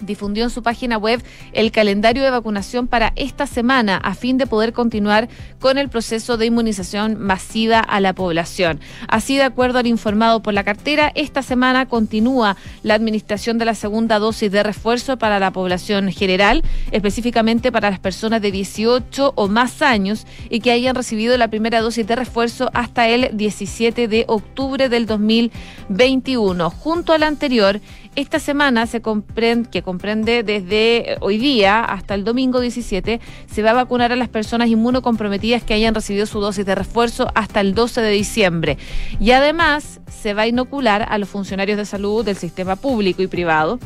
difundió 0.00 0.44
en 0.44 0.50
su 0.50 0.62
página 0.62 0.98
web 0.98 1.22
el 1.52 1.72
calendario 1.72 2.22
de 2.22 2.30
vacunación 2.30 2.86
para 2.86 3.12
esta 3.16 3.46
semana 3.46 3.96
a 3.96 4.14
fin 4.14 4.38
de 4.38 4.46
poder 4.46 4.72
continuar 4.72 5.28
con 5.60 5.78
el 5.78 5.88
proceso 5.88 6.36
de 6.36 6.46
inmunización 6.46 7.18
masiva 7.18 7.80
a 7.80 8.00
la 8.00 8.12
población. 8.12 8.80
Así, 9.08 9.36
de 9.36 9.42
acuerdo 9.42 9.78
al 9.78 9.86
informado 9.86 10.40
por 10.42 10.54
la 10.54 10.64
cartera, 10.64 11.12
esta 11.14 11.42
semana 11.42 11.86
continúa 11.86 12.56
la 12.82 12.94
administración 12.94 13.58
de 13.58 13.64
la 13.64 13.74
segunda 13.74 14.18
dosis 14.18 14.50
de 14.50 14.62
refuerzo 14.62 15.18
para 15.18 15.38
la 15.38 15.52
población 15.52 16.10
general, 16.12 16.62
específicamente 16.92 17.72
para 17.72 17.90
las 17.90 17.98
personas 17.98 18.42
de 18.42 18.52
18 18.52 19.32
o 19.34 19.48
más 19.48 19.82
años 19.82 20.26
y 20.50 20.60
que 20.60 20.72
hayan 20.72 20.94
recibido 20.94 21.36
la 21.36 21.48
primera 21.48 21.80
dosis 21.80 22.06
de 22.06 22.16
refuerzo 22.16 22.70
hasta 22.74 23.08
el 23.08 23.36
17 23.36 24.08
de 24.08 24.24
octubre 24.28 24.88
del 24.88 25.06
2021. 25.06 26.70
Junto 26.70 27.12
al 27.12 27.22
anterior, 27.22 27.80
esta 28.18 28.40
semana, 28.40 28.86
se 28.88 29.00
comprende, 29.00 29.70
que 29.70 29.82
comprende 29.82 30.42
desde 30.42 31.18
hoy 31.20 31.38
día 31.38 31.84
hasta 31.84 32.14
el 32.14 32.24
domingo 32.24 32.58
17, 32.58 33.20
se 33.46 33.62
va 33.62 33.70
a 33.70 33.74
vacunar 33.74 34.10
a 34.10 34.16
las 34.16 34.28
personas 34.28 34.68
inmunocomprometidas 34.70 35.62
que 35.62 35.74
hayan 35.74 35.94
recibido 35.94 36.26
su 36.26 36.40
dosis 36.40 36.66
de 36.66 36.74
refuerzo 36.74 37.28
hasta 37.36 37.60
el 37.60 37.74
12 37.74 38.00
de 38.00 38.10
diciembre. 38.10 38.76
Y 39.20 39.30
además 39.30 40.00
se 40.10 40.34
va 40.34 40.42
a 40.42 40.46
inocular 40.48 41.06
a 41.08 41.16
los 41.18 41.28
funcionarios 41.28 41.78
de 41.78 41.84
salud 41.84 42.24
del 42.24 42.36
sistema 42.36 42.74
público 42.74 43.22
y 43.22 43.28
privado 43.28 43.78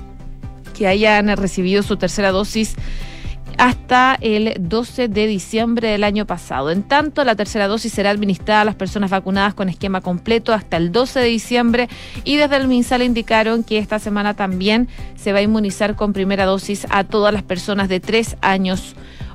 que 0.75 0.87
hayan 0.87 1.37
recibido 1.37 1.83
su 1.83 1.99
tercera 1.99 2.31
dosis 2.31 2.75
hasta 3.59 4.17
el 4.21 4.55
12 4.59 5.09
de 5.09 5.27
diciembre 5.27 5.89
del 5.89 6.05
año 6.05 6.27
pasado. 6.27 6.71
En 6.71 6.83
tanto, 6.83 7.25
la 7.25 7.35
tercera 7.37 7.69
dosis 7.69 7.93
será 7.93 8.11
administrada 8.11 8.63
a 8.63 8.65
las 8.65 8.75
personas 8.75 9.11
vacunadas 9.11 9.55
con 9.55 9.69
esquema 9.69 10.01
completo 10.01 10.53
hasta 10.53 10.77
el 10.77 10.93
12 10.93 11.21
de 11.21 11.27
diciembre 11.27 11.89
y 12.25 12.37
desde 12.37 12.57
el 12.57 12.69
MinSal 12.69 13.03
indicaron 13.03 13.65
que 13.65 13.79
esta 13.79 13.99
semana 13.99 14.35
también 14.35 14.89
se 15.17 15.33
va 15.33 15.39
a 15.39 15.43
inmunizar 15.43 15.97
con 15.97 16.13
primera 16.13 16.45
dosis 16.45 16.87
a 16.91 17.05
todas 17.05 17.33
las 17.33 17.43
personas 17.43 17.89
de 17.89 18.01
tres 18.01 18.37
años 18.41 18.95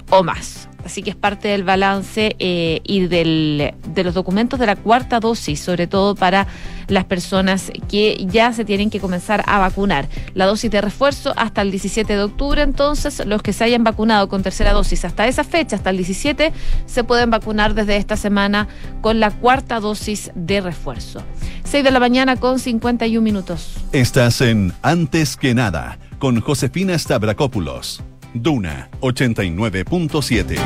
o 0.09 0.23
más. 0.23 0.69
Así 0.87 1.03
que 1.03 1.09
es 1.09 1.17
parte 1.17 1.49
del 1.49 1.65
balance 1.65 2.37
eh, 2.39 2.79
y 2.85 3.07
del, 3.07 3.73
de 3.93 4.03
los 4.05 4.13
documentos 4.13 4.57
de 4.57 4.65
la 4.65 4.77
cuarta 4.77 5.19
dosis, 5.19 5.59
sobre 5.59 5.85
todo 5.85 6.15
para 6.15 6.47
las 6.87 7.03
personas 7.03 7.73
que 7.89 8.25
ya 8.29 8.53
se 8.53 8.63
tienen 8.63 8.89
que 8.89 9.01
comenzar 9.01 9.43
a 9.47 9.59
vacunar. 9.59 10.07
La 10.33 10.45
dosis 10.45 10.71
de 10.71 10.79
refuerzo 10.79 11.33
hasta 11.35 11.61
el 11.61 11.71
17 11.71 12.15
de 12.15 12.23
octubre, 12.23 12.61
entonces 12.61 13.21
los 13.25 13.41
que 13.41 13.51
se 13.51 13.65
hayan 13.65 13.83
vacunado 13.83 14.29
con 14.29 14.43
tercera 14.43 14.71
dosis 14.71 15.03
hasta 15.03 15.27
esa 15.27 15.43
fecha, 15.43 15.75
hasta 15.75 15.89
el 15.89 15.97
17, 15.97 16.53
se 16.85 17.03
pueden 17.03 17.31
vacunar 17.31 17.73
desde 17.73 17.97
esta 17.97 18.15
semana 18.15 18.69
con 19.01 19.19
la 19.19 19.31
cuarta 19.31 19.81
dosis 19.81 20.31
de 20.35 20.61
refuerzo. 20.61 21.21
6 21.65 21.83
de 21.83 21.91
la 21.91 21.99
mañana 21.99 22.37
con 22.37 22.59
51 22.59 23.21
minutos. 23.21 23.75
Estás 23.91 24.39
en 24.39 24.71
Antes 24.83 25.35
que 25.35 25.53
nada 25.53 25.99
con 26.17 26.39
Josefina 26.39 26.97
Stavrakopoulos. 26.97 28.01
Duna 28.33 28.89
89.7. 29.01 30.57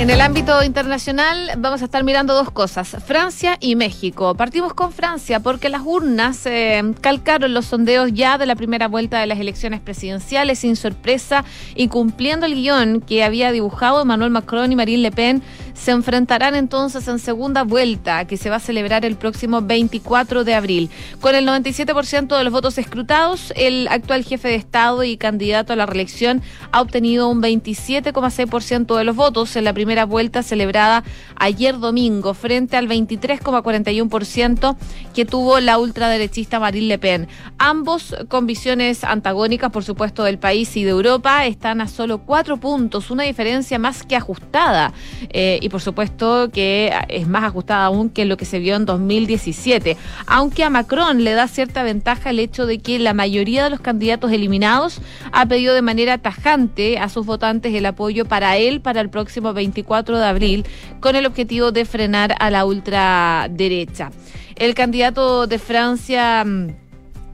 En 0.00 0.10
el 0.10 0.20
ámbito 0.20 0.62
internacional 0.62 1.50
vamos 1.58 1.82
a 1.82 1.86
estar 1.86 2.04
mirando 2.04 2.32
dos 2.32 2.52
cosas, 2.52 2.96
Francia 3.04 3.56
y 3.58 3.74
México. 3.74 4.36
Partimos 4.36 4.72
con 4.72 4.92
Francia 4.92 5.40
porque 5.40 5.68
las 5.68 5.82
urnas 5.84 6.46
eh, 6.46 6.94
calcaron 7.00 7.52
los 7.52 7.66
sondeos 7.66 8.12
ya 8.12 8.38
de 8.38 8.46
la 8.46 8.54
primera 8.54 8.86
vuelta 8.86 9.18
de 9.18 9.26
las 9.26 9.40
elecciones 9.40 9.80
presidenciales 9.80 10.60
sin 10.60 10.76
sorpresa 10.76 11.44
y 11.74 11.88
cumpliendo 11.88 12.46
el 12.46 12.54
guion 12.54 13.00
que 13.00 13.24
había 13.24 13.50
dibujado 13.50 14.00
Emmanuel 14.00 14.30
Macron 14.30 14.70
y 14.70 14.76
Marine 14.76 15.02
Le 15.02 15.10
Pen 15.10 15.42
se 15.78 15.92
enfrentarán 15.92 16.54
entonces 16.54 17.06
en 17.08 17.18
segunda 17.18 17.62
vuelta 17.62 18.26
que 18.26 18.36
se 18.36 18.50
va 18.50 18.56
a 18.56 18.60
celebrar 18.60 19.04
el 19.04 19.16
próximo 19.16 19.62
24 19.62 20.44
de 20.44 20.54
abril. 20.54 20.90
Con 21.20 21.34
el 21.34 21.46
97% 21.46 22.36
de 22.36 22.44
los 22.44 22.52
votos 22.52 22.78
escrutados, 22.78 23.52
el 23.56 23.86
actual 23.88 24.24
jefe 24.24 24.48
de 24.48 24.56
Estado 24.56 25.04
y 25.04 25.16
candidato 25.16 25.72
a 25.72 25.76
la 25.76 25.86
reelección 25.86 26.42
ha 26.72 26.80
obtenido 26.80 27.28
un 27.28 27.40
27,6% 27.40 28.96
de 28.96 29.04
los 29.04 29.14
votos 29.14 29.54
en 29.56 29.64
la 29.64 29.72
primera 29.72 30.04
vuelta 30.04 30.42
celebrada 30.42 31.04
ayer 31.36 31.78
domingo 31.78 32.34
frente 32.34 32.76
al 32.76 32.88
23,41% 32.88 34.76
que 35.14 35.24
tuvo 35.24 35.60
la 35.60 35.78
ultraderechista 35.78 36.58
Marine 36.58 36.88
Le 36.88 36.98
Pen. 36.98 37.28
Ambos 37.58 38.16
con 38.28 38.46
visiones 38.46 39.04
antagónicas, 39.04 39.70
por 39.70 39.84
supuesto, 39.84 40.24
del 40.24 40.38
país 40.38 40.76
y 40.76 40.82
de 40.82 40.90
Europa, 40.90 41.46
están 41.46 41.80
a 41.80 41.88
solo 41.88 42.18
cuatro 42.18 42.56
puntos, 42.56 43.10
una 43.10 43.22
diferencia 43.22 43.78
más 43.78 44.02
que 44.02 44.16
ajustada. 44.16 44.92
Eh, 45.30 45.60
y 45.68 45.70
por 45.70 45.80
supuesto 45.80 46.50
que 46.52 46.92
es 47.08 47.28
más 47.28 47.44
ajustada 47.44 47.84
aún 47.84 48.10
que 48.10 48.24
lo 48.24 48.36
que 48.36 48.44
se 48.44 48.58
vio 48.58 48.74
en 48.76 48.84
2017. 48.84 49.96
Aunque 50.26 50.64
a 50.64 50.70
Macron 50.70 51.22
le 51.22 51.32
da 51.32 51.46
cierta 51.46 51.82
ventaja 51.84 52.30
el 52.30 52.40
hecho 52.40 52.66
de 52.66 52.80
que 52.80 52.98
la 52.98 53.14
mayoría 53.14 53.64
de 53.64 53.70
los 53.70 53.80
candidatos 53.80 54.32
eliminados 54.32 55.00
ha 55.32 55.46
pedido 55.46 55.74
de 55.74 55.82
manera 55.82 56.18
tajante 56.18 56.98
a 56.98 57.08
sus 57.08 57.24
votantes 57.24 57.72
el 57.72 57.86
apoyo 57.86 58.24
para 58.24 58.56
él 58.56 58.80
para 58.80 59.00
el 59.00 59.08
próximo 59.08 59.52
20 59.52 59.68
24 59.68 60.18
de 60.18 60.24
abril 60.24 60.66
con 61.00 61.14
el 61.14 61.26
objetivo 61.26 61.72
de 61.72 61.84
frenar 61.84 62.34
a 62.40 62.50
la 62.50 62.64
ultraderecha. 62.64 64.10
El 64.56 64.74
candidato 64.74 65.46
de 65.46 65.58
Francia 65.58 66.44
mm, 66.44 66.87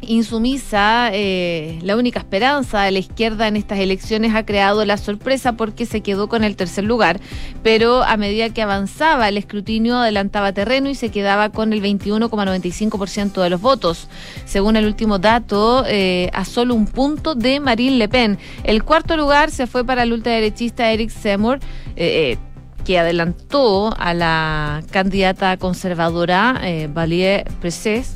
insumisa, 0.08 1.10
eh, 1.12 1.78
la 1.82 1.96
única 1.96 2.18
esperanza 2.18 2.82
de 2.82 2.90
la 2.90 2.98
izquierda 2.98 3.48
en 3.48 3.56
estas 3.56 3.78
elecciones 3.78 4.34
ha 4.34 4.44
creado 4.44 4.84
la 4.84 4.96
sorpresa 4.96 5.52
porque 5.52 5.86
se 5.86 6.00
quedó 6.00 6.28
con 6.28 6.44
el 6.44 6.56
tercer 6.56 6.84
lugar, 6.84 7.20
pero 7.62 8.02
a 8.02 8.16
medida 8.16 8.50
que 8.50 8.62
avanzaba 8.62 9.28
el 9.28 9.36
escrutinio 9.36 9.96
adelantaba 9.96 10.52
terreno 10.52 10.88
y 10.90 10.94
se 10.94 11.10
quedaba 11.10 11.50
con 11.50 11.72
el 11.72 11.82
21,95% 11.82 13.42
de 13.42 13.50
los 13.50 13.60
votos, 13.60 14.08
según 14.44 14.76
el 14.76 14.86
último 14.86 15.18
dato, 15.18 15.84
eh, 15.86 16.30
a 16.32 16.44
solo 16.44 16.74
un 16.74 16.86
punto 16.86 17.34
de 17.34 17.60
Marine 17.60 17.96
Le 17.96 18.08
Pen. 18.08 18.38
El 18.64 18.84
cuarto 18.84 19.16
lugar 19.16 19.50
se 19.50 19.66
fue 19.66 19.84
para 19.84 20.02
el 20.02 20.12
ultraderechista 20.12 20.90
Eric 20.90 21.10
Seymour. 21.10 21.60
Eh, 21.96 22.36
que 22.84 22.98
adelantó 22.98 23.94
a 23.98 24.14
la 24.14 24.82
candidata 24.90 25.56
conservadora 25.56 26.60
eh, 26.62 26.88
Valier 26.92 27.44
Presés 27.60 28.14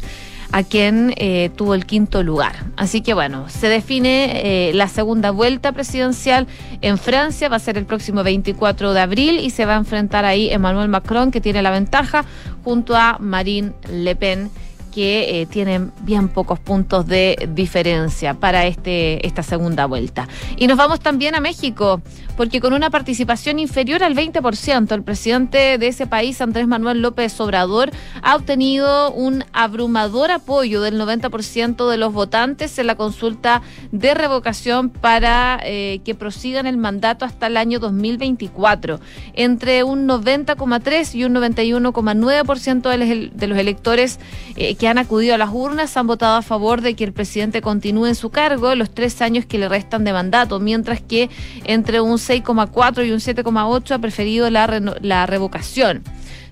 a 0.52 0.62
quien 0.62 1.14
eh, 1.16 1.50
tuvo 1.56 1.74
el 1.74 1.86
quinto 1.86 2.22
lugar. 2.22 2.54
Así 2.76 3.00
que 3.00 3.14
bueno, 3.14 3.48
se 3.48 3.68
define 3.68 4.68
eh, 4.68 4.72
la 4.74 4.88
segunda 4.88 5.30
vuelta 5.30 5.72
presidencial 5.72 6.46
en 6.80 6.98
Francia, 6.98 7.48
va 7.48 7.56
a 7.56 7.60
ser 7.60 7.76
el 7.76 7.84
próximo 7.84 8.22
24 8.22 8.92
de 8.92 9.00
abril 9.00 9.38
y 9.40 9.50
se 9.50 9.66
va 9.66 9.74
a 9.74 9.78
enfrentar 9.78 10.24
ahí 10.24 10.50
Emmanuel 10.50 10.88
Macron, 10.88 11.30
que 11.30 11.40
tiene 11.40 11.62
la 11.62 11.70
ventaja, 11.70 12.24
junto 12.64 12.96
a 12.96 13.18
Marine 13.20 13.72
Le 13.90 14.16
Pen 14.16 14.50
que 14.98 15.42
eh, 15.42 15.46
tienen 15.46 15.92
bien 16.00 16.28
pocos 16.28 16.58
puntos 16.58 17.06
de 17.06 17.48
diferencia 17.54 18.34
para 18.34 18.66
este, 18.66 19.24
esta 19.24 19.44
segunda 19.44 19.86
vuelta. 19.86 20.26
Y 20.56 20.66
nos 20.66 20.76
vamos 20.76 20.98
también 20.98 21.36
a 21.36 21.40
México, 21.40 22.02
porque 22.36 22.60
con 22.60 22.72
una 22.72 22.90
participación 22.90 23.60
inferior 23.60 24.02
al 24.02 24.16
20%, 24.16 24.90
el 24.90 25.04
presidente 25.04 25.78
de 25.78 25.86
ese 25.86 26.08
país, 26.08 26.40
Andrés 26.40 26.66
Manuel 26.66 27.00
López 27.00 27.40
Obrador, 27.40 27.92
ha 28.22 28.34
obtenido 28.34 29.12
un 29.12 29.44
abrumador 29.52 30.32
apoyo 30.32 30.82
del 30.82 31.00
90% 31.00 31.88
de 31.88 31.96
los 31.96 32.12
votantes 32.12 32.76
en 32.80 32.88
la 32.88 32.96
consulta 32.96 33.62
de 33.92 34.14
revocación 34.14 34.90
para 34.90 35.60
eh, 35.62 36.00
que 36.04 36.16
prosigan 36.16 36.66
el 36.66 36.76
mandato 36.76 37.24
hasta 37.24 37.46
el 37.46 37.56
año 37.56 37.78
2024. 37.78 38.98
Entre 39.34 39.84
un 39.84 40.08
90,3 40.08 41.14
y 41.14 41.22
un 41.22 41.34
91,9% 41.34 43.30
de, 43.32 43.46
los 43.46 43.58
electores 43.58 44.18
eh, 44.56 44.74
que 44.74 44.87
han 44.88 44.98
acudido 44.98 45.34
a 45.34 45.38
las 45.38 45.50
urnas 45.52 45.96
han 45.96 46.06
votado 46.06 46.36
a 46.36 46.42
favor 46.42 46.80
de 46.80 46.94
que 46.94 47.04
el 47.04 47.12
presidente 47.12 47.62
continúe 47.62 48.06
en 48.06 48.14
su 48.14 48.30
cargo 48.30 48.74
los 48.74 48.90
tres 48.90 49.22
años 49.22 49.44
que 49.46 49.58
le 49.58 49.68
restan 49.68 50.04
de 50.04 50.12
mandato, 50.12 50.58
mientras 50.58 51.00
que 51.00 51.30
entre 51.64 52.00
un 52.00 52.18
6,4 52.18 53.06
y 53.06 53.12
un 53.12 53.18
7,8 53.18 53.90
ha 53.92 53.98
preferido 53.98 54.50
la, 54.50 54.80
la 55.00 55.26
revocación 55.26 56.02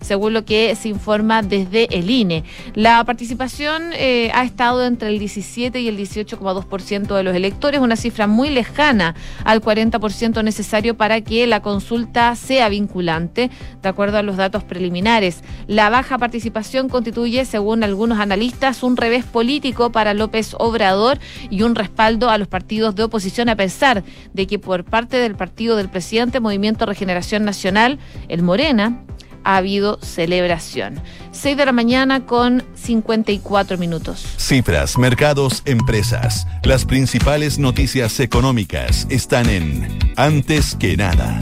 según 0.07 0.33
lo 0.33 0.45
que 0.45 0.75
se 0.77 0.89
informa 0.89 1.43
desde 1.43 1.95
el 1.97 2.09
INE. 2.09 2.45
La 2.75 3.03
participación 3.05 3.91
eh, 3.93 4.31
ha 4.33 4.45
estado 4.45 4.85
entre 4.85 5.09
el 5.09 5.19
17 5.19 5.81
y 5.81 5.89
el 5.89 5.99
18,2% 5.99 7.15
de 7.15 7.23
los 7.23 7.35
electores, 7.35 7.81
una 7.81 7.97
cifra 7.97 8.27
muy 8.27 8.51
lejana 8.51 9.15
al 9.45 9.61
40% 9.61 10.45
necesario 10.45 10.97
para 10.97 11.21
que 11.21 11.47
la 11.47 11.61
consulta 11.61 12.35
sea 12.37 12.69
vinculante, 12.69 13.51
de 13.83 13.89
acuerdo 13.89 14.19
a 14.19 14.23
los 14.23 14.37
datos 14.37 14.63
preliminares. 14.63 15.43
La 15.67 15.91
baja 15.91 16.19
participación 16.19 16.89
constituye, 16.89 17.45
según 17.45 17.83
algunos 17.83 18.21
analistas, 18.21 18.83
un 18.83 18.97
revés 18.97 19.25
político 19.25 19.91
para 19.91 20.15
López 20.15 20.55
Obrador 20.59 21.19
y 21.51 21.63
un 21.63 21.75
respaldo 21.75 22.31
a 22.31 22.39
los 22.39 22.49
partidos 22.49 22.95
de 22.95 23.03
oposición, 23.03 23.49
a 23.49 23.57
pesar 23.57 24.05
de 24.33 24.47
que 24.47 24.59
por 24.59 24.85
parte 24.85 25.17
del 25.17 25.35
partido 25.35 25.77
del 25.77 25.89
presidente 25.89 26.41
Movimiento 26.41 26.87
Regeneración 26.87 27.45
Nacional, 27.45 27.99
el 28.29 28.43
Morena, 28.43 29.03
ha 29.47 29.59
habido 29.59 29.99
celebración. 30.03 31.01
6 31.31 31.57
de 31.57 31.67
la 31.67 31.73
mañana 31.73 32.27
con 32.27 32.65
54 32.75 33.79
minutos. 33.79 34.27
Cifras, 34.37 34.99
mercados, 34.99 35.63
empresas. 35.67 36.47
Las 36.65 36.85
principales 36.85 37.59
noticias 37.59 38.19
económicas 38.19 39.07
están 39.09 39.49
en 39.49 39.99
Antes 40.17 40.75
que 40.75 40.97
nada. 40.97 41.41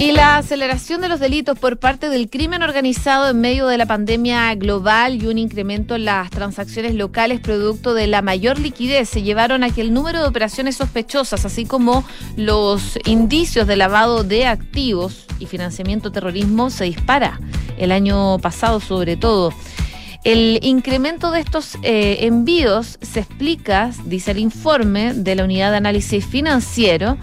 Y 0.00 0.12
la 0.12 0.38
aceleración 0.38 1.02
de 1.02 1.10
los 1.10 1.20
delitos 1.20 1.58
por 1.58 1.78
parte 1.78 2.08
del 2.08 2.30
crimen 2.30 2.62
organizado 2.62 3.28
en 3.28 3.38
medio 3.38 3.66
de 3.66 3.76
la 3.76 3.84
pandemia 3.84 4.54
global 4.54 5.22
y 5.22 5.26
un 5.26 5.36
incremento 5.36 5.94
en 5.94 6.06
las 6.06 6.30
transacciones 6.30 6.94
locales 6.94 7.38
producto 7.38 7.92
de 7.92 8.06
la 8.06 8.22
mayor 8.22 8.58
liquidez 8.58 9.10
se 9.10 9.20
llevaron 9.20 9.62
a 9.62 9.68
que 9.68 9.82
el 9.82 9.92
número 9.92 10.22
de 10.22 10.26
operaciones 10.26 10.76
sospechosas, 10.76 11.44
así 11.44 11.66
como 11.66 12.02
los 12.38 12.98
indicios 13.04 13.66
de 13.66 13.76
lavado 13.76 14.24
de 14.24 14.46
activos 14.46 15.26
y 15.38 15.44
financiamiento 15.44 16.10
terrorismo, 16.10 16.70
se 16.70 16.84
dispara 16.84 17.38
el 17.76 17.92
año 17.92 18.38
pasado 18.38 18.80
sobre 18.80 19.18
todo. 19.18 19.52
El 20.24 20.60
incremento 20.62 21.30
de 21.30 21.40
estos 21.40 21.76
eh, 21.82 22.20
envíos 22.22 22.98
se 23.02 23.20
explica, 23.20 23.90
dice 24.06 24.30
el 24.30 24.38
informe 24.38 25.12
de 25.12 25.34
la 25.34 25.44
Unidad 25.44 25.72
de 25.72 25.76
Análisis 25.76 26.24
Financiero, 26.24 27.18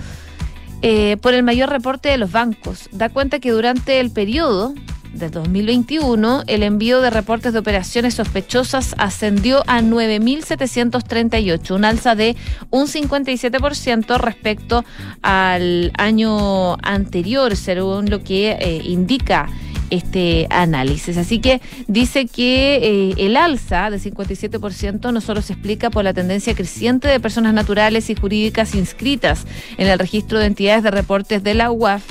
eh, 0.81 1.17
por 1.17 1.33
el 1.33 1.43
mayor 1.43 1.69
reporte 1.69 2.09
de 2.09 2.17
los 2.17 2.31
bancos. 2.31 2.89
Da 2.91 3.09
cuenta 3.09 3.39
que 3.39 3.51
durante 3.51 3.99
el 3.99 4.11
periodo 4.11 4.73
del 5.19 5.31
2021, 5.31 6.43
el 6.47 6.63
envío 6.63 7.01
de 7.01 7.09
reportes 7.09 7.53
de 7.53 7.59
operaciones 7.59 8.13
sospechosas 8.15 8.95
ascendió 8.97 9.63
a 9.67 9.81
9.738, 9.81 11.71
un 11.71 11.85
alza 11.85 12.15
de 12.15 12.35
un 12.69 12.87
57% 12.87 14.17
respecto 14.17 14.85
al 15.21 15.91
año 15.97 16.75
anterior, 16.83 17.55
según 17.55 18.09
lo 18.09 18.23
que 18.23 18.51
eh, 18.51 18.81
indica 18.83 19.47
este 19.89 20.47
análisis. 20.49 21.17
Así 21.17 21.39
que 21.39 21.61
dice 21.87 22.27
que 22.27 22.75
eh, 22.75 23.13
el 23.17 23.37
alza 23.37 23.89
de 23.89 23.99
57% 23.99 25.11
no 25.11 25.21
solo 25.21 25.41
se 25.41 25.53
explica 25.53 25.89
por 25.89 26.03
la 26.03 26.13
tendencia 26.13 26.55
creciente 26.55 27.07
de 27.07 27.19
personas 27.19 27.53
naturales 27.53 28.09
y 28.09 28.15
jurídicas 28.15 28.75
inscritas 28.75 29.45
en 29.77 29.87
el 29.87 29.99
registro 29.99 30.39
de 30.39 30.47
entidades 30.47 30.83
de 30.83 30.91
reportes 30.91 31.43
de 31.43 31.53
la 31.53 31.71
UAF, 31.71 32.03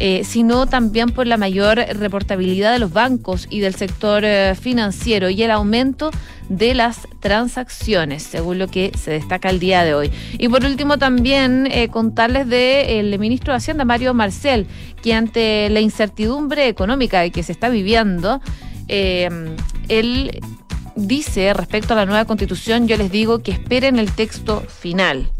eh, 0.00 0.22
sino 0.24 0.66
también 0.66 1.10
por 1.10 1.26
la 1.26 1.36
mayor 1.36 1.78
reportabilidad 1.78 2.72
de 2.72 2.78
los 2.78 2.92
bancos 2.92 3.46
y 3.50 3.60
del 3.60 3.74
sector 3.74 4.24
eh, 4.24 4.54
financiero 4.54 5.28
y 5.28 5.42
el 5.42 5.50
aumento 5.50 6.10
de 6.48 6.74
las 6.74 7.08
transacciones, 7.20 8.22
según 8.22 8.58
lo 8.58 8.68
que 8.68 8.92
se 8.96 9.10
destaca 9.10 9.50
el 9.50 9.58
día 9.58 9.84
de 9.84 9.94
hoy. 9.94 10.12
Y 10.38 10.48
por 10.48 10.64
último, 10.64 10.98
también 10.98 11.68
eh, 11.70 11.88
contarles 11.88 12.48
del 12.48 13.18
ministro 13.18 13.52
de 13.52 13.56
Hacienda, 13.56 13.84
Mario 13.84 14.14
Marcel, 14.14 14.66
que 15.02 15.14
ante 15.14 15.68
la 15.68 15.80
incertidumbre 15.80 16.68
económica 16.68 17.28
que 17.30 17.42
se 17.42 17.52
está 17.52 17.68
viviendo, 17.68 18.40
él 18.88 20.40
dice 20.96 21.52
respecto 21.54 21.92
a 21.92 21.96
la 21.96 22.06
nueva 22.06 22.24
constitución, 22.24 22.88
yo 22.88 22.96
les 22.96 23.10
digo 23.10 23.42
que 23.42 23.52
esperen 23.52 23.98
el 23.98 24.10
texto 24.12 24.60
final. 24.60 25.30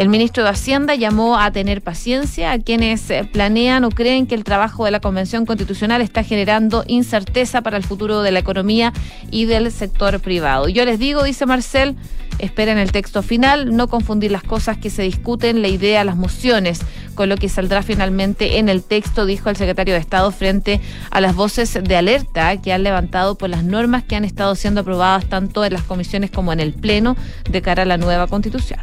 El 0.00 0.08
ministro 0.08 0.44
de 0.44 0.48
Hacienda 0.48 0.94
llamó 0.94 1.38
a 1.38 1.50
tener 1.50 1.82
paciencia 1.82 2.52
a 2.52 2.58
quienes 2.58 3.10
eh, 3.10 3.28
planean 3.30 3.84
o 3.84 3.90
creen 3.90 4.26
que 4.26 4.34
el 4.34 4.44
trabajo 4.44 4.86
de 4.86 4.90
la 4.90 5.00
Convención 5.00 5.44
Constitucional 5.44 6.00
está 6.00 6.24
generando 6.24 6.84
incerteza 6.86 7.60
para 7.60 7.76
el 7.76 7.84
futuro 7.84 8.22
de 8.22 8.30
la 8.30 8.38
economía 8.38 8.94
y 9.30 9.44
del 9.44 9.70
sector 9.70 10.18
privado. 10.20 10.70
Yo 10.70 10.86
les 10.86 10.98
digo, 10.98 11.22
dice 11.22 11.44
Marcel, 11.44 11.96
esperen 12.38 12.78
el 12.78 12.92
texto 12.92 13.20
final, 13.22 13.76
no 13.76 13.88
confundir 13.88 14.32
las 14.32 14.42
cosas 14.42 14.78
que 14.78 14.88
se 14.88 15.02
discuten, 15.02 15.60
la 15.60 15.68
idea, 15.68 16.02
las 16.02 16.16
mociones, 16.16 16.80
con 17.14 17.28
lo 17.28 17.36
que 17.36 17.50
saldrá 17.50 17.82
finalmente 17.82 18.58
en 18.58 18.70
el 18.70 18.82
texto, 18.82 19.26
dijo 19.26 19.50
el 19.50 19.56
secretario 19.56 19.92
de 19.92 20.00
Estado 20.00 20.30
frente 20.30 20.80
a 21.10 21.20
las 21.20 21.36
voces 21.36 21.74
de 21.74 21.96
alerta 21.96 22.56
que 22.56 22.72
han 22.72 22.84
levantado 22.84 23.34
por 23.36 23.50
las 23.50 23.64
normas 23.64 24.04
que 24.04 24.16
han 24.16 24.24
estado 24.24 24.54
siendo 24.54 24.80
aprobadas 24.80 25.26
tanto 25.26 25.62
en 25.62 25.74
las 25.74 25.82
comisiones 25.82 26.30
como 26.30 26.54
en 26.54 26.60
el 26.60 26.72
Pleno 26.72 27.18
de 27.50 27.60
cara 27.60 27.82
a 27.82 27.86
la 27.86 27.98
nueva 27.98 28.28
Constitución. 28.28 28.80